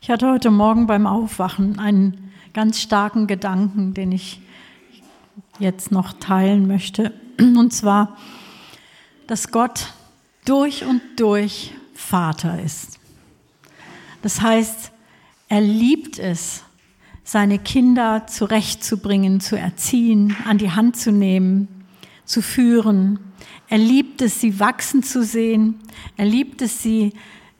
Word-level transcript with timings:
Ich 0.00 0.10
hatte 0.10 0.30
heute 0.30 0.50
Morgen 0.50 0.86
beim 0.86 1.06
Aufwachen 1.06 1.78
einen 1.78 2.30
ganz 2.52 2.80
starken 2.80 3.26
Gedanken, 3.26 3.94
den 3.94 4.12
ich 4.12 4.40
jetzt 5.58 5.90
noch 5.90 6.12
teilen 6.12 6.66
möchte. 6.66 7.12
Und 7.38 7.72
zwar, 7.72 8.16
dass 9.26 9.50
Gott 9.50 9.92
durch 10.44 10.84
und 10.84 11.00
durch 11.16 11.72
Vater 11.94 12.62
ist. 12.62 13.00
Das 14.22 14.42
heißt, 14.42 14.92
er 15.48 15.60
liebt 15.60 16.18
es, 16.18 16.62
seine 17.24 17.58
Kinder 17.58 18.26
zurechtzubringen, 18.26 19.40
zu 19.40 19.58
erziehen, 19.58 20.36
an 20.44 20.58
die 20.58 20.70
Hand 20.70 20.96
zu 20.96 21.10
nehmen, 21.10 21.68
zu 22.24 22.42
führen. 22.42 23.18
Er 23.68 23.78
liebt 23.78 24.22
es, 24.22 24.40
sie 24.40 24.60
wachsen 24.60 25.02
zu 25.02 25.24
sehen. 25.24 25.80
Er 26.16 26.26
liebt 26.26 26.62
es, 26.62 26.82
sie 26.82 27.14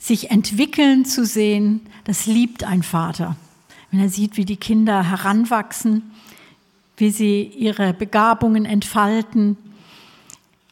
sich 0.06 0.30
entwickeln 0.30 1.04
zu 1.04 1.24
sehen. 1.24 1.80
Das 2.04 2.26
liebt 2.26 2.62
ein 2.62 2.84
Vater. 2.84 3.36
Wenn 3.90 4.00
er 4.00 4.08
sieht, 4.08 4.36
wie 4.36 4.44
die 4.44 4.56
Kinder 4.56 5.02
heranwachsen, 5.02 6.12
wie 6.96 7.10
sie 7.10 7.42
ihre 7.42 7.92
Begabungen 7.92 8.64
entfalten. 8.64 9.56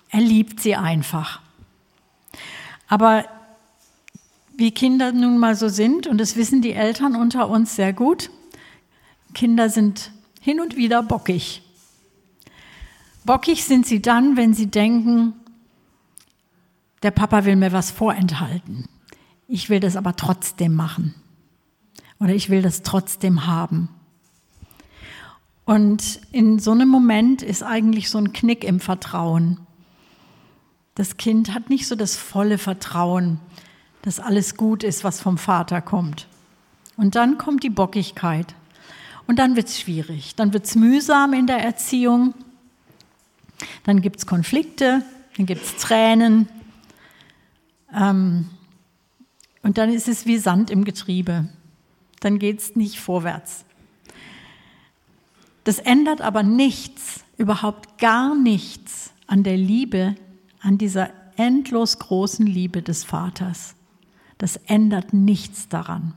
Er 0.08 0.20
liebt 0.20 0.60
sie 0.60 0.76
einfach. 0.76 1.40
Aber 2.88 3.24
wie 4.56 4.70
Kinder 4.70 5.10
nun 5.10 5.38
mal 5.38 5.56
so 5.56 5.68
sind, 5.68 6.06
und 6.06 6.18
das 6.18 6.36
wissen 6.36 6.62
die 6.62 6.72
Eltern 6.72 7.16
unter 7.16 7.48
uns 7.48 7.74
sehr 7.74 7.92
gut, 7.92 8.30
Kinder 9.34 9.68
sind 9.68 10.12
hin 10.40 10.60
und 10.60 10.76
wieder 10.76 11.02
bockig. 11.02 11.62
Bockig 13.24 13.64
sind 13.64 13.84
sie 13.84 14.00
dann, 14.00 14.36
wenn 14.36 14.54
sie 14.54 14.68
denken, 14.68 15.32
der 17.02 17.10
Papa 17.10 17.44
will 17.44 17.56
mir 17.56 17.72
was 17.72 17.90
vorenthalten. 17.90 18.88
Ich 19.48 19.70
will 19.70 19.80
das 19.80 19.96
aber 19.96 20.16
trotzdem 20.16 20.74
machen. 20.74 21.14
Oder 22.20 22.34
ich 22.34 22.48
will 22.48 22.62
das 22.62 22.82
trotzdem 22.82 23.46
haben. 23.46 23.88
Und 25.64 26.20
in 26.30 26.58
so 26.58 26.72
einem 26.72 26.88
Moment 26.88 27.42
ist 27.42 27.62
eigentlich 27.62 28.10
so 28.10 28.18
ein 28.18 28.32
Knick 28.32 28.64
im 28.64 28.80
Vertrauen. 28.80 29.58
Das 30.94 31.16
Kind 31.16 31.54
hat 31.54 31.70
nicht 31.70 31.88
so 31.88 31.96
das 31.96 32.16
volle 32.16 32.58
Vertrauen, 32.58 33.40
dass 34.02 34.20
alles 34.20 34.56
gut 34.56 34.84
ist, 34.84 35.04
was 35.04 35.20
vom 35.20 35.38
Vater 35.38 35.80
kommt. 35.80 36.28
Und 36.96 37.14
dann 37.14 37.38
kommt 37.38 37.62
die 37.62 37.70
Bockigkeit. 37.70 38.54
Und 39.26 39.38
dann 39.38 39.56
wird 39.56 39.68
es 39.68 39.80
schwierig. 39.80 40.34
Dann 40.36 40.52
wird 40.52 40.66
es 40.66 40.74
mühsam 40.74 41.32
in 41.32 41.46
der 41.46 41.58
Erziehung. 41.58 42.34
Dann 43.84 44.02
gibt 44.02 44.18
es 44.18 44.26
Konflikte, 44.26 45.02
dann 45.36 45.46
gibt 45.46 45.64
es 45.64 45.76
Tränen. 45.76 46.48
Ähm, 47.92 48.50
und 49.64 49.78
dann 49.78 49.90
ist 49.90 50.08
es 50.08 50.26
wie 50.26 50.38
Sand 50.38 50.70
im 50.70 50.84
Getriebe. 50.84 51.48
Dann 52.20 52.38
geht 52.38 52.60
es 52.60 52.76
nicht 52.76 53.00
vorwärts. 53.00 53.64
Das 55.64 55.78
ändert 55.78 56.20
aber 56.20 56.42
nichts, 56.42 57.24
überhaupt 57.38 57.98
gar 57.98 58.36
nichts 58.36 59.12
an 59.26 59.42
der 59.42 59.56
Liebe, 59.56 60.14
an 60.60 60.76
dieser 60.76 61.10
endlos 61.36 61.98
großen 61.98 62.46
Liebe 62.46 62.82
des 62.82 63.04
Vaters. 63.04 63.74
Das 64.36 64.56
ändert 64.66 65.14
nichts 65.14 65.68
daran, 65.68 66.12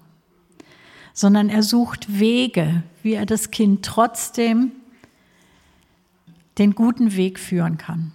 sondern 1.13 1.47
er 1.49 1.63
sucht 1.63 2.19
Wege, 2.19 2.83
wie 3.01 3.13
er 3.13 3.25
das 3.25 3.49
Kind 3.51 3.85
trotzdem 3.85 4.73
den 6.57 6.75
guten 6.75 7.15
Weg 7.15 7.39
führen 7.39 7.77
kann. 7.77 8.11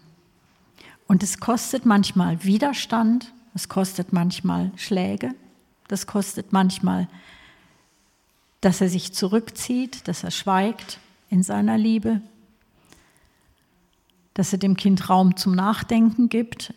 Und 1.06 1.22
es 1.22 1.40
kostet 1.40 1.86
manchmal 1.86 2.44
Widerstand, 2.44 3.32
es 3.54 3.68
kostet 3.68 4.12
manchmal 4.12 4.72
Schläge, 4.76 5.34
das 5.88 6.06
kostet 6.06 6.52
manchmal, 6.52 7.08
dass 8.60 8.80
er 8.80 8.88
sich 8.88 9.12
zurückzieht, 9.12 10.06
dass 10.08 10.24
er 10.24 10.30
schweigt, 10.30 11.00
in 11.28 11.42
seiner 11.42 11.78
Liebe, 11.78 12.20
dass 14.34 14.52
er 14.52 14.58
dem 14.58 14.76
Kind 14.76 15.08
Raum 15.08 15.36
zum 15.36 15.54
Nachdenken 15.54 16.28
gibt. 16.28 16.74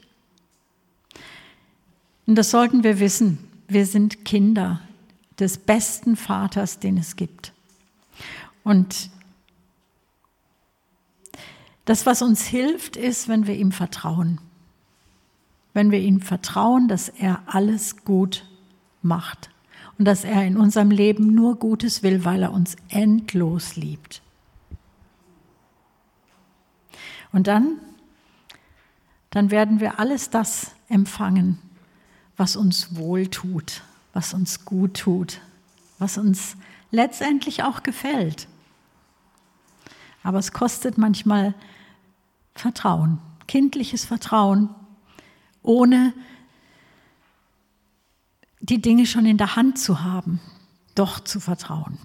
Und 2.26 2.36
das 2.36 2.52
sollten 2.52 2.84
wir 2.84 3.00
wissen. 3.00 3.38
Wir 3.68 3.86
sind 3.86 4.24
Kinder 4.26 4.82
des 5.40 5.58
besten 5.58 6.16
Vaters, 6.16 6.80
den 6.80 6.98
es 6.98 7.16
gibt. 7.16 7.54
Und 8.64 9.10
das, 11.84 12.06
was 12.06 12.22
uns 12.22 12.46
hilft, 12.46 12.96
ist, 12.96 13.28
wenn 13.28 13.46
wir 13.46 13.56
ihm 13.56 13.72
vertrauen. 13.72 14.40
Wenn 15.76 15.92
wir 15.92 16.00
ihm 16.00 16.22
vertrauen, 16.22 16.88
dass 16.88 17.10
er 17.10 17.44
alles 17.48 18.06
gut 18.06 18.46
macht 19.02 19.50
und 19.98 20.06
dass 20.06 20.24
er 20.24 20.46
in 20.46 20.56
unserem 20.56 20.90
Leben 20.90 21.36
nur 21.36 21.58
Gutes 21.58 22.02
will, 22.02 22.24
weil 22.24 22.44
er 22.44 22.54
uns 22.54 22.78
endlos 22.88 23.76
liebt. 23.76 24.22
Und 27.34 27.48
dann, 27.48 27.78
dann 29.32 29.52
werden 29.52 29.82
wir 29.82 30.00
alles 30.00 30.30
das 30.30 30.72
empfangen, 30.88 31.60
was 32.38 32.56
uns 32.56 32.96
wohltut, 32.96 33.84
was 34.14 34.34
uns 34.34 34.64
gut 34.64 34.94
tut, 34.96 35.42
was 36.00 36.18
uns 36.18 36.56
letztendlich 36.92 37.64
auch 37.64 37.84
gefällt. 37.84 38.48
Aber 40.24 40.40
es 40.40 40.54
kostet 40.54 40.98
manchmal 40.98 41.54
Vertrauen, 42.54 43.18
kindliches 43.46 44.06
Vertrauen, 44.06 44.70
ohne 45.66 46.14
die 48.60 48.82
Dinge 48.82 49.06
schon 49.06 49.26
in 49.26 49.38
der 49.38 49.56
Hand 49.56 49.78
zu 49.78 50.04
haben, 50.04 50.40
doch 50.96 51.20
zu 51.20 51.40
vertrauen. 51.40 51.98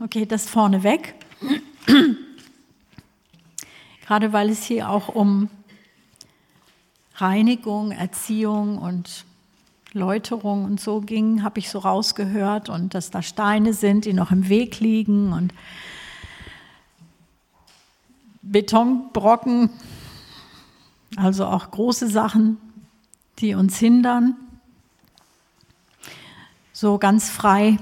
Okay, 0.00 0.26
das 0.26 0.48
vorneweg. 0.48 1.14
Gerade 4.06 4.32
weil 4.32 4.50
es 4.50 4.64
hier 4.64 4.90
auch 4.90 5.08
um 5.08 5.48
Reinigung, 7.14 7.92
Erziehung 7.92 8.78
und 8.78 9.24
Läuterung 9.92 10.64
und 10.64 10.80
so 10.80 11.00
ging, 11.00 11.42
habe 11.42 11.58
ich 11.58 11.70
so 11.70 11.78
rausgehört 11.78 12.68
und 12.68 12.94
dass 12.94 13.10
da 13.10 13.22
Steine 13.22 13.74
sind, 13.74 14.04
die 14.04 14.12
noch 14.12 14.30
im 14.32 14.48
Weg 14.48 14.80
liegen 14.80 15.32
und 15.32 15.52
Betonbrocken, 18.42 19.70
also 21.16 21.46
auch 21.46 21.70
große 21.70 22.08
Sachen, 22.08 22.58
die 23.38 23.54
uns 23.54 23.78
hindern, 23.78 24.36
so 26.72 26.98
ganz 26.98 27.30
frei 27.30 27.78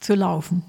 zu 0.00 0.14
laufen. 0.14 0.62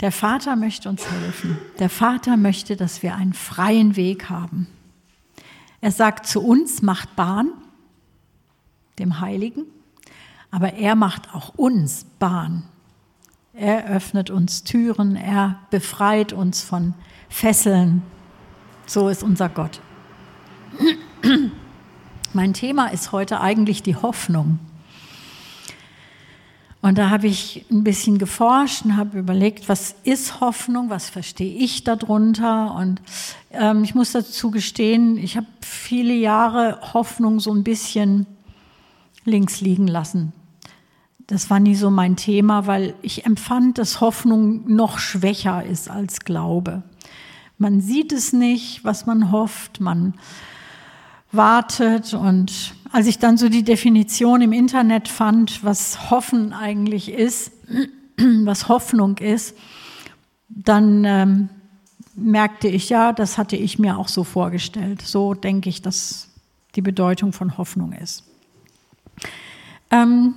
Der 0.00 0.10
Vater 0.10 0.56
möchte 0.56 0.88
uns 0.88 1.08
helfen. 1.08 1.58
Der 1.78 1.88
Vater 1.88 2.36
möchte, 2.36 2.76
dass 2.76 3.02
wir 3.02 3.14
einen 3.14 3.32
freien 3.32 3.96
Weg 3.96 4.28
haben. 4.28 4.66
Er 5.80 5.92
sagt 5.92 6.26
zu 6.26 6.42
uns, 6.42 6.82
macht 6.82 7.14
Bahn, 7.14 7.52
dem 8.98 9.20
Heiligen, 9.20 9.64
aber 10.50 10.74
er 10.74 10.94
macht 10.94 11.34
auch 11.34 11.50
uns 11.50 12.04
Bahn. 12.18 12.64
Er 13.56 13.86
öffnet 13.86 14.30
uns 14.30 14.64
Türen, 14.64 15.14
er 15.14 15.60
befreit 15.70 16.32
uns 16.32 16.62
von 16.62 16.94
Fesseln. 17.28 18.02
So 18.84 19.08
ist 19.08 19.22
unser 19.22 19.48
Gott. 19.48 19.80
Mein 22.32 22.52
Thema 22.52 22.88
ist 22.88 23.12
heute 23.12 23.40
eigentlich 23.40 23.84
die 23.84 23.94
Hoffnung. 23.94 24.58
Und 26.82 26.98
da 26.98 27.10
habe 27.10 27.28
ich 27.28 27.64
ein 27.70 27.84
bisschen 27.84 28.18
geforscht 28.18 28.84
und 28.84 28.96
habe 28.96 29.20
überlegt, 29.20 29.68
was 29.68 29.94
ist 30.02 30.40
Hoffnung, 30.40 30.90
was 30.90 31.08
verstehe 31.08 31.56
ich 31.56 31.84
darunter. 31.84 32.74
Und 32.74 33.00
ähm, 33.52 33.84
ich 33.84 33.94
muss 33.94 34.10
dazu 34.10 34.50
gestehen, 34.50 35.16
ich 35.16 35.36
habe 35.36 35.46
viele 35.60 36.12
Jahre 36.12 36.80
Hoffnung 36.92 37.38
so 37.38 37.54
ein 37.54 37.62
bisschen 37.62 38.26
links 39.24 39.60
liegen 39.60 39.86
lassen. 39.86 40.32
Das 41.26 41.48
war 41.48 41.58
nie 41.58 41.74
so 41.74 41.90
mein 41.90 42.16
Thema, 42.16 42.66
weil 42.66 42.94
ich 43.00 43.24
empfand, 43.24 43.78
dass 43.78 44.00
Hoffnung 44.00 44.70
noch 44.74 44.98
schwächer 44.98 45.64
ist 45.64 45.90
als 45.90 46.20
Glaube. 46.20 46.82
Man 47.56 47.80
sieht 47.80 48.12
es 48.12 48.32
nicht, 48.32 48.84
was 48.84 49.06
man 49.06 49.32
hofft, 49.32 49.80
man 49.80 50.14
wartet. 51.32 52.12
Und 52.12 52.74
als 52.92 53.06
ich 53.06 53.18
dann 53.18 53.38
so 53.38 53.48
die 53.48 53.62
Definition 53.62 54.42
im 54.42 54.52
Internet 54.52 55.08
fand, 55.08 55.64
was 55.64 56.10
Hoffen 56.10 56.52
eigentlich 56.52 57.10
ist, 57.10 57.52
was 58.16 58.68
Hoffnung 58.68 59.16
ist, 59.18 59.56
dann 60.48 61.04
ähm, 61.04 61.48
merkte 62.14 62.68
ich, 62.68 62.90
ja, 62.90 63.12
das 63.12 63.38
hatte 63.38 63.56
ich 63.56 63.78
mir 63.78 63.98
auch 63.98 64.08
so 64.08 64.24
vorgestellt. 64.24 65.02
So 65.02 65.32
denke 65.34 65.68
ich, 65.68 65.80
dass 65.80 66.28
die 66.74 66.82
Bedeutung 66.82 67.32
von 67.32 67.56
Hoffnung 67.56 67.92
ist. 67.92 68.24
Ähm, 69.90 70.34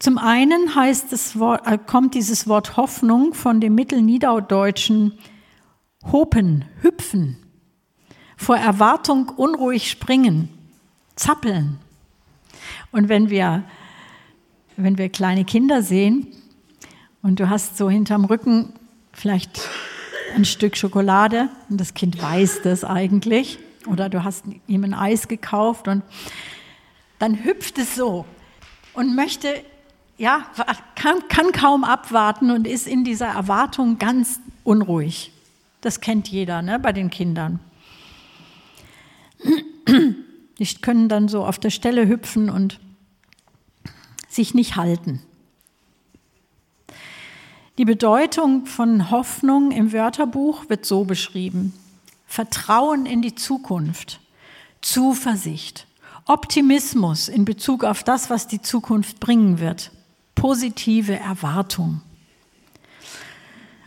zum 0.00 0.18
einen 0.18 0.74
heißt 0.74 1.12
das 1.12 1.38
Wort, 1.38 1.66
äh, 1.66 1.78
kommt 1.78 2.14
dieses 2.14 2.48
Wort 2.48 2.76
Hoffnung 2.76 3.34
von 3.34 3.60
dem 3.60 3.74
Mittelniederdeutschen 3.76 5.12
Hopen, 6.10 6.64
hüpfen 6.80 7.36
vor 8.36 8.56
Erwartung 8.56 9.28
unruhig 9.28 9.90
springen. 9.90 10.48
zappeln. 11.14 11.78
Und 12.90 13.10
wenn 13.10 13.28
wir, 13.28 13.64
wenn 14.78 14.96
wir 14.96 15.10
kleine 15.10 15.44
Kinder 15.44 15.82
sehen 15.82 16.28
und 17.20 17.38
du 17.38 17.50
hast 17.50 17.76
so 17.76 17.90
hinterm 17.90 18.24
Rücken 18.24 18.72
vielleicht 19.12 19.68
ein 20.34 20.46
Stück 20.46 20.78
Schokolade 20.78 21.50
und 21.68 21.78
das 21.78 21.92
Kind 21.92 22.22
weiß 22.22 22.62
das 22.62 22.84
eigentlich 22.84 23.58
oder 23.86 24.08
du 24.08 24.24
hast 24.24 24.46
ihm 24.66 24.84
ein 24.84 24.94
Eis 24.94 25.28
gekauft 25.28 25.86
und 25.88 26.02
dann 27.18 27.44
hüpft 27.44 27.76
es 27.76 27.94
so 27.94 28.24
und 28.94 29.14
möchte, 29.14 29.62
ja, 30.20 30.42
kann, 30.96 31.26
kann 31.28 31.50
kaum 31.52 31.82
abwarten 31.82 32.50
und 32.50 32.66
ist 32.66 32.86
in 32.86 33.04
dieser 33.04 33.28
Erwartung 33.28 33.98
ganz 33.98 34.38
unruhig. 34.64 35.32
Das 35.80 36.02
kennt 36.02 36.28
jeder 36.28 36.60
ne, 36.60 36.78
bei 36.78 36.92
den 36.92 37.08
Kindern. 37.08 37.58
Die 40.58 40.66
können 40.82 41.08
dann 41.08 41.28
so 41.28 41.42
auf 41.42 41.58
der 41.58 41.70
Stelle 41.70 42.06
hüpfen 42.06 42.50
und 42.50 42.80
sich 44.28 44.52
nicht 44.52 44.76
halten. 44.76 45.22
Die 47.78 47.86
Bedeutung 47.86 48.66
von 48.66 49.10
Hoffnung 49.10 49.70
im 49.70 49.90
Wörterbuch 49.90 50.68
wird 50.68 50.84
so 50.84 51.04
beschrieben. 51.04 51.72
Vertrauen 52.26 53.06
in 53.06 53.22
die 53.22 53.36
Zukunft, 53.36 54.20
Zuversicht, 54.82 55.86
Optimismus 56.26 57.28
in 57.28 57.46
Bezug 57.46 57.84
auf 57.84 58.04
das, 58.04 58.28
was 58.28 58.48
die 58.48 58.60
Zukunft 58.60 59.18
bringen 59.18 59.60
wird, 59.60 59.92
positive 60.40 61.18
Erwartung. 61.18 62.00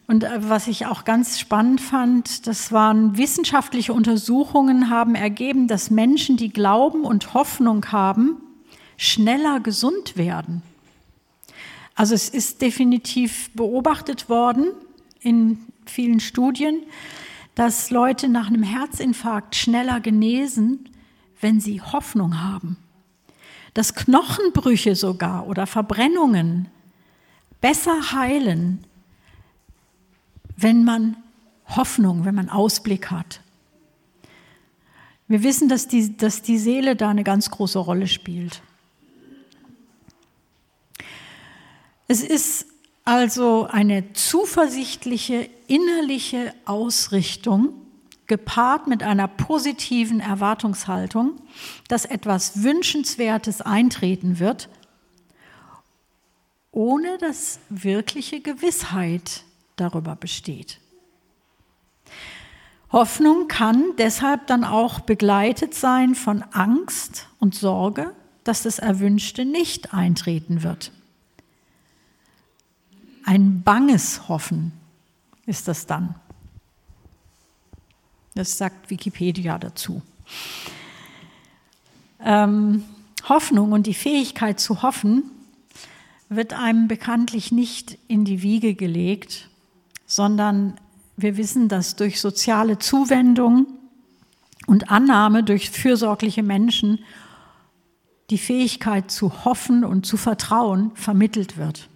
Und 0.05 0.23
äh, 0.23 0.49
was 0.49 0.67
ich 0.67 0.85
auch 0.85 1.03
ganz 1.03 1.39
spannend 1.39 1.81
fand, 1.81 2.45
das 2.45 2.71
waren 2.71 3.17
wissenschaftliche 3.17 3.91
Untersuchungen, 3.91 4.91
haben 4.91 5.15
ergeben, 5.15 5.67
dass 5.67 5.89
Menschen, 5.89 6.37
die 6.37 6.53
Glauben 6.53 7.05
und 7.05 7.33
Hoffnung 7.33 7.91
haben, 7.91 8.37
schneller 8.97 9.61
gesund 9.61 10.15
werden. 10.15 10.61
Also 11.95 12.13
es 12.13 12.29
ist 12.29 12.61
definitiv 12.61 13.49
beobachtet 13.55 14.29
worden 14.29 14.67
in 15.21 15.57
vielen 15.87 16.19
Studien, 16.19 16.83
dass 17.55 17.89
Leute 17.89 18.29
nach 18.29 18.47
einem 18.47 18.63
Herzinfarkt 18.63 19.55
schneller 19.55 19.99
genesen, 19.99 20.87
wenn 21.41 21.59
sie 21.59 21.81
Hoffnung 21.81 22.43
haben. 22.43 22.77
Dass 23.73 23.95
Knochenbrüche 23.95 24.95
sogar 24.95 25.47
oder 25.47 25.65
Verbrennungen 25.65 26.69
besser 27.61 28.11
heilen, 28.11 28.85
wenn 30.57 30.83
man 30.83 31.17
Hoffnung, 31.67 32.25
wenn 32.25 32.35
man 32.35 32.49
Ausblick 32.49 33.09
hat. 33.09 33.41
Wir 35.27 35.43
wissen, 35.43 35.69
dass 35.69 35.87
die, 35.87 36.15
dass 36.15 36.41
die 36.41 36.57
Seele 36.57 36.95
da 36.95 37.09
eine 37.09 37.23
ganz 37.23 37.49
große 37.49 37.79
Rolle 37.79 38.07
spielt. 38.07 38.61
Es 42.07 42.21
ist 42.21 42.67
also 43.05 43.67
eine 43.71 44.13
zuversichtliche 44.13 45.49
innerliche 45.67 46.53
Ausrichtung 46.65 47.73
gepaart 48.27 48.87
mit 48.87 49.03
einer 49.03 49.27
positiven 49.27 50.19
Erwartungshaltung, 50.19 51.41
dass 51.87 52.05
etwas 52.05 52.63
Wünschenswertes 52.63 53.61
eintreten 53.61 54.39
wird, 54.39 54.69
ohne 56.71 57.17
dass 57.19 57.59
wirkliche 57.69 58.41
Gewissheit 58.41 59.43
darüber 59.75 60.15
besteht. 60.15 60.79
Hoffnung 62.91 63.47
kann 63.47 63.83
deshalb 63.97 64.47
dann 64.47 64.63
auch 64.63 64.99
begleitet 64.99 65.73
sein 65.73 66.13
von 66.13 66.43
Angst 66.51 67.27
und 67.39 67.55
Sorge, 67.55 68.13
dass 68.43 68.63
das 68.63 68.79
Erwünschte 68.79 69.45
nicht 69.45 69.93
eintreten 69.93 70.63
wird. 70.63 70.91
Ein 73.25 73.63
banges 73.63 74.27
Hoffen 74.27 74.73
ist 75.45 75.67
das 75.67 75.87
dann. 75.87 76.15
Das 78.35 78.57
sagt 78.57 78.89
Wikipedia 78.89 79.57
dazu. 79.59 80.01
Ähm, 82.19 82.83
Hoffnung 83.29 83.71
und 83.71 83.87
die 83.87 83.93
Fähigkeit 83.93 84.59
zu 84.59 84.81
hoffen 84.81 85.23
wird 86.29 86.53
einem 86.53 86.87
bekanntlich 86.87 87.51
nicht 87.51 87.97
in 88.07 88.25
die 88.25 88.41
Wiege 88.41 88.73
gelegt, 88.73 89.49
sondern 90.05 90.75
wir 91.15 91.37
wissen, 91.37 91.69
dass 91.69 91.95
durch 91.95 92.19
soziale 92.19 92.79
Zuwendung 92.79 93.67
und 94.65 94.89
Annahme 94.89 95.43
durch 95.43 95.69
fürsorgliche 95.69 96.43
Menschen 96.43 96.99
die 98.29 98.37
Fähigkeit 98.37 99.11
zu 99.11 99.45
hoffen 99.45 99.83
und 99.83 100.05
zu 100.05 100.17
vertrauen 100.17 100.91
vermittelt 100.95 101.57
wird. 101.57 101.89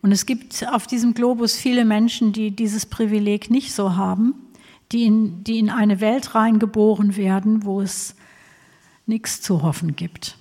Und 0.00 0.12
es 0.12 0.24
gibt 0.24 0.66
auf 0.72 0.86
diesem 0.86 1.14
Globus 1.14 1.56
viele 1.56 1.84
Menschen, 1.84 2.32
die 2.32 2.52
dieses 2.52 2.86
Privileg 2.86 3.50
nicht 3.50 3.74
so 3.74 3.96
haben, 3.96 4.34
die 4.92 5.04
in, 5.04 5.44
die 5.44 5.58
in 5.58 5.70
eine 5.70 6.00
Welt 6.00 6.34
reingeboren 6.34 7.16
werden, 7.16 7.64
wo 7.64 7.80
es 7.80 8.14
nichts 9.06 9.40
zu 9.40 9.62
hoffen 9.62 9.96
gibt. 9.96 10.36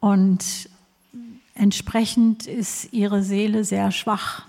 Und 0.00 0.68
entsprechend 1.54 2.46
ist 2.46 2.92
ihre 2.92 3.22
Seele 3.22 3.64
sehr 3.64 3.90
schwach. 3.92 4.46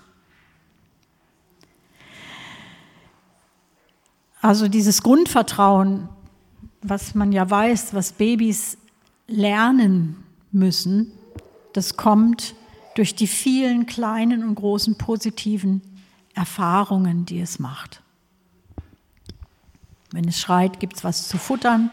Also 4.40 4.68
dieses 4.68 5.02
Grundvertrauen, 5.02 6.08
was 6.82 7.14
man 7.14 7.32
ja 7.32 7.48
weiß, 7.48 7.94
was 7.94 8.12
Babys 8.12 8.76
lernen 9.26 10.22
müssen, 10.52 11.12
das 11.72 11.96
kommt 11.96 12.54
durch 12.94 13.14
die 13.14 13.26
vielen 13.26 13.86
kleinen 13.86 14.44
und 14.44 14.54
großen 14.54 14.96
positiven 14.96 15.80
Erfahrungen, 16.34 17.24
die 17.24 17.40
es 17.40 17.58
macht. 17.58 18.03
Wenn 20.14 20.28
es 20.28 20.40
schreit, 20.40 20.78
gibt 20.78 20.96
es 20.96 21.02
was 21.02 21.26
zu 21.26 21.38
futtern. 21.38 21.90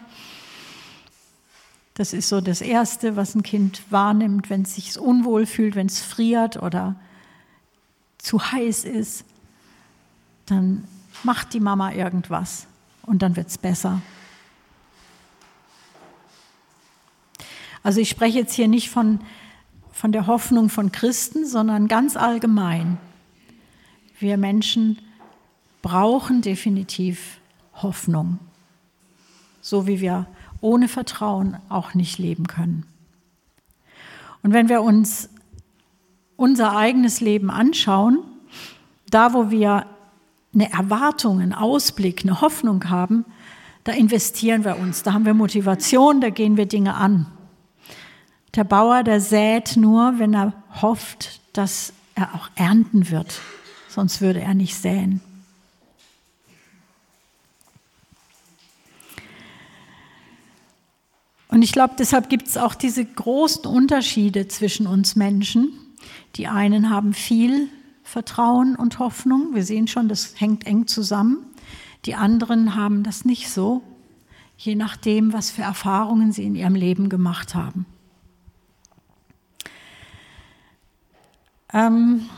Das 1.95 2.13
ist 2.13 2.29
so 2.29 2.39
das 2.39 2.62
Erste, 2.62 3.15
was 3.15 3.33
ein 3.33 3.41
Kind 3.41 3.81
wahrnimmt, 3.89 4.51
wenn 4.51 4.62
es 4.62 4.75
sich 4.75 5.00
unwohl 5.00 5.47
fühlt, 5.47 5.73
wenn 5.73 5.88
es 5.88 6.01
friert 6.01 6.62
oder 6.62 6.95
zu 8.19 8.51
heiß 8.51 8.85
ist. 8.85 9.25
Dann 10.45 10.88
macht 11.23 11.56
die 11.56 11.59
Mama 11.59 11.94
irgendwas 11.94 12.68
und 13.01 13.23
dann 13.23 13.35
wird 13.35 13.47
es 13.47 13.57
besser. 13.57 14.01
Also 17.81 18.00
ich 18.00 18.10
spreche 18.10 18.38
jetzt 18.38 18.53
hier 18.53 18.67
nicht 18.67 18.91
von 18.91 19.19
von 19.91 20.12
der 20.12 20.27
Hoffnung 20.27 20.69
von 20.69 20.91
Christen, 20.91 21.46
sondern 21.46 21.88
ganz 21.88 22.15
allgemein. 22.15 22.98
Wir 24.19 24.38
Menschen 24.38 25.00
brauchen 25.81 26.41
definitiv 26.41 27.40
Hoffnung, 27.74 28.40
so 29.62 29.88
wie 29.88 30.01
wir 30.01 30.28
ohne 30.62 30.88
Vertrauen 30.88 31.58
auch 31.70 31.94
nicht 31.94 32.18
leben 32.18 32.48
können. 32.48 32.86
Und 34.44 34.54
wenn 34.54 34.70
wir 34.70 34.82
uns 34.82 35.30
unser 36.36 36.75
eigenes 36.75 37.22
Leben 37.22 37.51
anschauen, 37.51 38.20
da 39.10 39.34
wo 39.34 39.51
wir 39.51 39.86
eine 40.54 40.72
Erwartung, 40.72 41.40
einen 41.40 41.54
Ausblick, 41.54 42.24
eine 42.24 42.42
Hoffnung 42.42 42.90
haben, 42.90 43.25
da 43.84 43.92
investieren 43.94 44.63
wir 44.63 44.78
uns, 44.78 45.04
da 45.04 45.13
haben 45.13 45.25
wir 45.25 45.34
Motivation, 45.34 46.22
da 46.22 46.30
gehen 46.30 46.58
wir 46.58 46.66
Dinge 46.66 46.96
an. 46.96 47.28
Der 48.56 48.63
Bauer, 48.63 49.04
der 49.04 49.22
sät 49.22 49.78
nur, 49.78 50.20
wenn 50.20 50.34
er 50.34 50.54
hofft, 50.82 51.42
dass 51.54 51.94
er 52.16 52.36
auch 52.36 52.50
ernten 52.56 53.10
wird. 53.10 53.40
Sonst 53.88 54.22
würde 54.22 54.42
er 54.42 54.54
nicht 54.54 54.75
säen. 54.75 55.22
Und 61.51 61.62
ich 61.63 61.74
glaube, 61.74 61.96
deshalb 62.00 62.29
gibt 62.29 62.48
es 62.48 62.58
auch 62.58 62.74
diese 62.74 63.03
großen 63.05 63.65
Unterschiede 63.65 64.48
zwischen 64.48 64.88
uns 64.88 65.17
Menschen. 65.17 65.74
Die 66.38 66.48
einen 66.48 66.89
haben 66.89 67.13
viel 67.13 67.67
Vertrauen 68.03 68.77
und 68.77 69.00
Hoffnung. 69.00 69.53
Wir 69.53 69.65
sehen 69.65 69.88
schon, 69.88 70.08
das 70.08 70.39
hängt 70.39 70.65
eng 70.65 70.88
zusammen. 70.88 71.46
Die 72.05 72.15
anderen 72.15 72.75
haben 72.75 73.03
das 73.03 73.25
nicht 73.25 73.50
so, 73.50 73.84
je 74.58 74.75
nachdem, 74.75 75.34
was 75.34 75.51
für 75.51 75.62
Erfahrungen 75.62 76.31
sie 76.31 76.46
in 76.46 76.55
ihrem 76.55 76.74
Leben 76.74 77.10
gemacht 77.10 77.53
haben. 77.53 77.86
Ähm, 81.74 82.29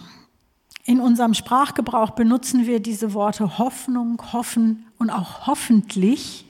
in 0.86 1.00
unserem 1.00 1.36
Sprachgebrauch 1.36 2.12
benutzen 2.12 2.66
wir 2.66 2.80
diese 2.80 3.14
Worte 3.14 3.60
Hoffnung, 3.60 4.20
hoffen 4.34 4.88
und 4.98 5.12
auch 5.12 5.46
hoffentlich 5.46 6.46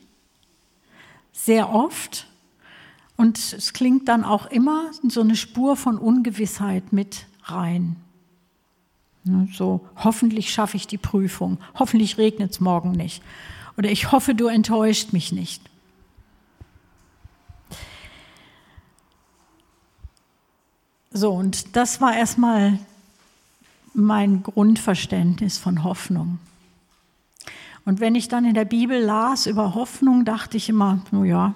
sehr 1.33 1.69
oft. 1.69 2.27
Und 3.15 3.37
es 3.37 3.73
klingt 3.73 4.07
dann 4.07 4.23
auch 4.23 4.47
immer 4.47 4.91
so 5.07 5.21
eine 5.21 5.35
Spur 5.35 5.75
von 5.75 5.97
Ungewissheit 5.97 6.93
mit 6.93 7.25
rein. 7.43 7.95
Ne, 9.23 9.47
so, 9.53 9.85
hoffentlich 9.95 10.51
schaffe 10.51 10.75
ich 10.75 10.87
die 10.87 10.97
Prüfung, 10.97 11.57
hoffentlich 11.75 12.17
regnet 12.17 12.51
es 12.51 12.59
morgen 12.59 12.91
nicht. 12.91 13.23
Oder 13.77 13.89
ich 13.89 14.11
hoffe, 14.11 14.35
du 14.35 14.47
enttäuscht 14.47 15.13
mich 15.13 15.31
nicht. 15.31 15.61
So, 21.11 21.31
und 21.31 21.75
das 21.75 22.01
war 22.01 22.15
erstmal 22.15 22.79
mein 23.93 24.43
Grundverständnis 24.43 25.57
von 25.57 25.83
Hoffnung. 25.83 26.39
Und 27.85 27.99
wenn 27.99 28.15
ich 28.15 28.27
dann 28.27 28.45
in 28.45 28.55
der 28.55 28.65
Bibel 28.65 28.99
las 28.99 29.45
über 29.45 29.75
Hoffnung, 29.75 30.25
dachte 30.25 30.57
ich 30.57 30.69
immer, 30.69 31.01
naja, 31.11 31.53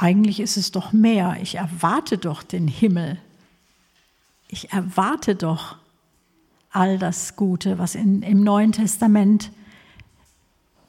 eigentlich 0.00 0.40
ist 0.40 0.56
es 0.56 0.72
doch 0.72 0.92
mehr. 0.92 1.36
Ich 1.42 1.56
erwarte 1.56 2.16
doch 2.16 2.42
den 2.42 2.68
Himmel. 2.68 3.20
Ich 4.48 4.72
erwarte 4.72 5.34
doch 5.34 5.76
all 6.70 6.98
das 6.98 7.36
Gute, 7.36 7.78
was 7.78 7.94
in, 7.94 8.22
im 8.22 8.42
Neuen 8.42 8.72
Testament 8.72 9.50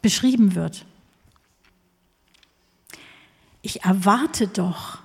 beschrieben 0.01 0.56
wird. 0.56 0.86
Ich 3.62 3.84
erwarte 3.84 4.48
doch, 4.48 5.00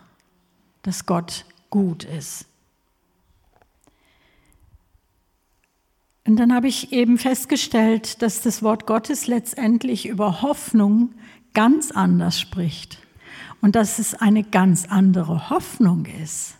dass 0.82 1.04
Gott 1.04 1.44
gut 1.68 2.04
ist. 2.04 2.46
Und 6.24 6.36
dann 6.36 6.54
habe 6.54 6.68
ich 6.68 6.92
eben 6.92 7.18
festgestellt, 7.18 8.22
dass 8.22 8.40
das 8.40 8.62
Wort 8.62 8.86
Gottes 8.86 9.26
letztendlich 9.26 10.06
über 10.06 10.42
Hoffnung 10.42 11.12
ganz 11.54 11.90
anders 11.90 12.38
spricht 12.40 13.00
und 13.60 13.74
dass 13.74 13.98
es 13.98 14.14
eine 14.14 14.44
ganz 14.44 14.86
andere 14.86 15.50
Hoffnung 15.50 16.06
ist, 16.22 16.54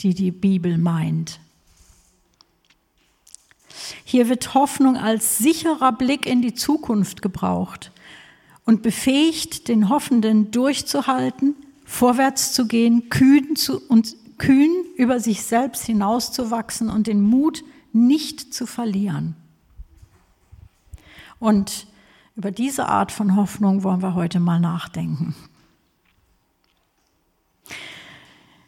die 0.00 0.14
die 0.14 0.30
Bibel 0.30 0.78
meint. 0.78 1.40
Hier 4.04 4.28
wird 4.28 4.54
Hoffnung 4.54 4.96
als 4.96 5.38
sicherer 5.38 5.92
Blick 5.92 6.26
in 6.26 6.42
die 6.42 6.54
Zukunft 6.54 7.22
gebraucht 7.22 7.92
und 8.64 8.82
befähigt 8.82 9.68
den 9.68 9.88
Hoffenden 9.88 10.50
durchzuhalten, 10.50 11.54
vorwärts 11.84 12.52
zu 12.52 12.66
gehen, 12.66 13.08
kühn, 13.08 13.56
zu, 13.56 13.80
und 13.88 14.16
kühn 14.38 14.70
über 14.96 15.20
sich 15.20 15.42
selbst 15.42 15.84
hinauszuwachsen 15.84 16.88
und 16.88 17.06
den 17.06 17.20
Mut 17.20 17.64
nicht 17.92 18.54
zu 18.54 18.66
verlieren. 18.66 19.36
Und 21.38 21.86
über 22.36 22.50
diese 22.50 22.88
Art 22.88 23.12
von 23.12 23.36
Hoffnung 23.36 23.82
wollen 23.82 24.02
wir 24.02 24.14
heute 24.14 24.40
mal 24.40 24.60
nachdenken. 24.60 25.34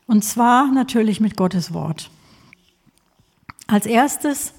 Und 0.06 0.24
zwar 0.24 0.70
natürlich 0.70 1.20
mit 1.20 1.36
Gottes 1.36 1.72
Wort. 1.72 2.10
Als 3.66 3.86
erstes 3.86 4.52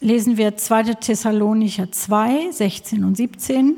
lesen 0.00 0.36
wir 0.36 0.56
2. 0.56 0.94
Thessalonicher 0.94 1.90
2, 1.90 2.50
16 2.50 3.04
und 3.04 3.16
17. 3.16 3.76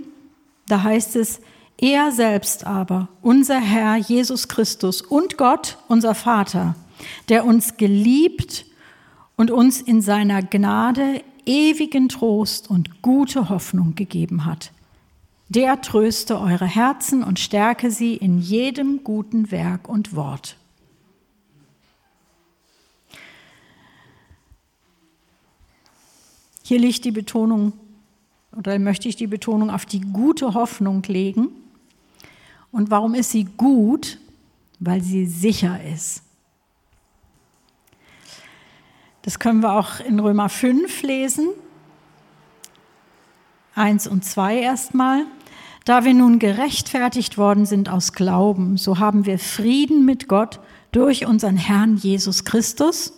Da 0.66 0.82
heißt 0.82 1.16
es, 1.16 1.40
er 1.80 2.10
selbst 2.10 2.66
aber, 2.66 3.08
unser 3.22 3.60
Herr 3.60 3.96
Jesus 3.96 4.48
Christus 4.48 5.00
und 5.00 5.38
Gott, 5.38 5.78
unser 5.86 6.14
Vater, 6.16 6.74
der 7.28 7.44
uns 7.44 7.76
geliebt 7.76 8.66
und 9.36 9.52
uns 9.52 9.80
in 9.80 10.02
seiner 10.02 10.42
Gnade 10.42 11.22
ewigen 11.46 12.08
Trost 12.08 12.68
und 12.68 13.00
gute 13.00 13.48
Hoffnung 13.48 13.94
gegeben 13.94 14.44
hat. 14.44 14.72
Der 15.50 15.80
tröste 15.80 16.38
eure 16.38 16.66
Herzen 16.66 17.24
und 17.24 17.38
stärke 17.38 17.90
sie 17.90 18.14
in 18.14 18.38
jedem 18.38 19.02
guten 19.02 19.50
Werk 19.50 19.88
und 19.88 20.14
Wort. 20.14 20.56
Hier 26.62 26.78
liegt 26.78 27.06
die 27.06 27.12
Betonung, 27.12 27.72
oder 28.54 28.78
möchte 28.78 29.08
ich 29.08 29.16
die 29.16 29.26
Betonung 29.26 29.70
auf 29.70 29.86
die 29.86 30.02
gute 30.02 30.52
Hoffnung 30.52 31.02
legen. 31.04 31.48
Und 32.70 32.90
warum 32.90 33.14
ist 33.14 33.30
sie 33.30 33.44
gut? 33.44 34.18
Weil 34.78 35.00
sie 35.00 35.24
sicher 35.24 35.82
ist. 35.82 36.22
Das 39.22 39.38
können 39.38 39.60
wir 39.60 39.72
auch 39.72 40.00
in 40.00 40.20
Römer 40.20 40.50
5 40.50 41.02
lesen. 41.02 41.48
1 43.74 44.06
und 44.06 44.26
2 44.26 44.58
erstmal. 44.58 45.24
Da 45.88 46.04
wir 46.04 46.12
nun 46.12 46.38
gerechtfertigt 46.38 47.38
worden 47.38 47.64
sind 47.64 47.88
aus 47.88 48.12
Glauben, 48.12 48.76
so 48.76 48.98
haben 48.98 49.24
wir 49.24 49.38
Frieden 49.38 50.04
mit 50.04 50.28
Gott 50.28 50.60
durch 50.92 51.24
unseren 51.24 51.56
Herrn 51.56 51.96
Jesus 51.96 52.44
Christus, 52.44 53.14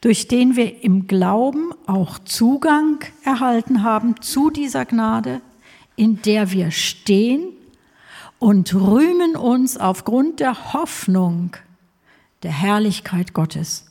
durch 0.00 0.26
den 0.26 0.56
wir 0.56 0.82
im 0.82 1.06
Glauben 1.06 1.70
auch 1.86 2.18
Zugang 2.20 3.00
erhalten 3.24 3.82
haben 3.82 4.22
zu 4.22 4.48
dieser 4.48 4.86
Gnade, 4.86 5.42
in 5.96 6.22
der 6.22 6.50
wir 6.50 6.70
stehen 6.70 7.50
und 8.38 8.74
rühmen 8.74 9.36
uns 9.36 9.76
aufgrund 9.76 10.40
der 10.40 10.72
Hoffnung 10.72 11.58
der 12.42 12.52
Herrlichkeit 12.52 13.34
Gottes. 13.34 13.87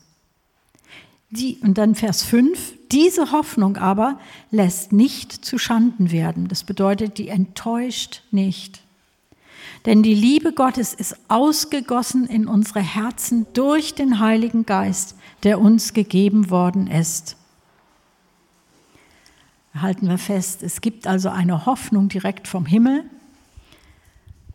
Die, 1.30 1.58
und 1.62 1.78
dann 1.78 1.96
Vers 1.96 2.24
5, 2.24 2.74
diese 2.92 3.32
Hoffnung 3.32 3.78
aber 3.78 4.20
lässt 4.50 4.94
nicht 4.94 5.34
zu 5.34 5.58
Schanden 5.58 6.12
werden. 6.12 6.48
Das 6.48 6.64
bedeutet, 6.64 7.18
die 7.18 7.28
enttäuscht 7.28 8.24
nicht. 8.32 8.82
Denn 9.86 10.04
die 10.04 10.14
Liebe 10.14 10.54
Gottes 10.54 10.94
ist 10.94 11.18
ausgegossen 11.30 12.28
in 12.28 12.48
unsere 12.48 12.82
Herzen 12.82 13.46
durch 13.54 13.96
den 13.96 14.20
Heiligen 14.20 14.66
Geist, 14.66 15.16
der 15.44 15.60
uns 15.62 15.94
gegeben 15.94 16.50
worden 16.50 16.88
ist. 16.88 17.38
Halten 19.74 20.10
wir 20.10 20.18
fest, 20.18 20.62
es 20.62 20.82
gibt 20.82 21.08
also 21.08 21.30
eine 21.30 21.66
Hoffnung 21.66 22.10
direkt 22.10 22.48
vom 22.48 22.66
Himmel, 22.66 23.04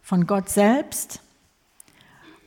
von 0.03 0.27
Gott 0.27 0.51
selbst, 0.51 1.22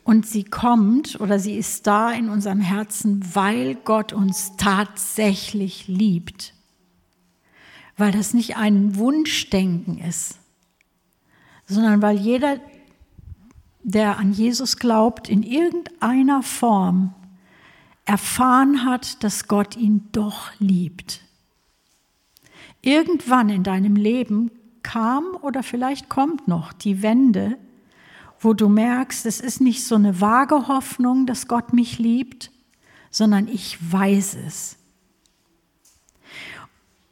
und 0.06 0.28
sie 0.28 0.44
kommt 0.44 1.20
oder 1.20 1.40
sie 1.40 1.58
ist 1.58 1.88
da 1.88 2.12
in 2.12 2.30
unserem 2.30 2.62
Herzen, 2.62 3.26
weil 3.34 3.74
Gott 3.74 4.14
uns 4.14 4.56
tatsächlich 4.56 5.88
liebt. 5.88 6.54
Weil 7.98 8.12
das 8.12 8.36
nicht 8.36 8.56
ein 8.56 8.98
Wunschdenken 8.98 9.98
ist, 9.98 10.38
sondern 11.66 12.04
weil 12.04 12.18
jeder, 12.18 12.60
der 13.82 14.20
an 14.20 14.32
Jesus 14.32 14.78
glaubt, 14.78 15.28
in 15.28 15.42
irgendeiner 15.42 16.44
Form 16.44 17.16
erfahren 18.06 18.86
hat, 18.86 19.24
dass 19.24 19.48
Gott 19.48 19.76
ihn 19.76 20.08
doch 20.12 20.52
liebt. 20.60 21.22
Irgendwann 22.84 23.50
in 23.50 23.64
deinem 23.64 23.96
Leben 23.96 24.52
kam 24.84 25.24
oder 25.42 25.64
vielleicht 25.64 26.10
kommt 26.10 26.48
noch 26.48 26.74
die 26.74 27.02
Wende, 27.02 27.58
wo 28.40 28.54
du 28.54 28.70
merkst, 28.70 29.26
es 29.26 29.40
ist 29.40 29.62
nicht 29.62 29.84
so 29.84 29.96
eine 29.96 30.22
vage 30.22 30.68
Hoffnung, 30.68 31.26
dass 31.26 31.48
Gott 31.48 31.74
mich 31.74 32.00
liebt, 32.00 32.52
sondern 33.10 33.48
ich 33.48 33.78
weiß 33.92 34.38
es. 34.46 34.78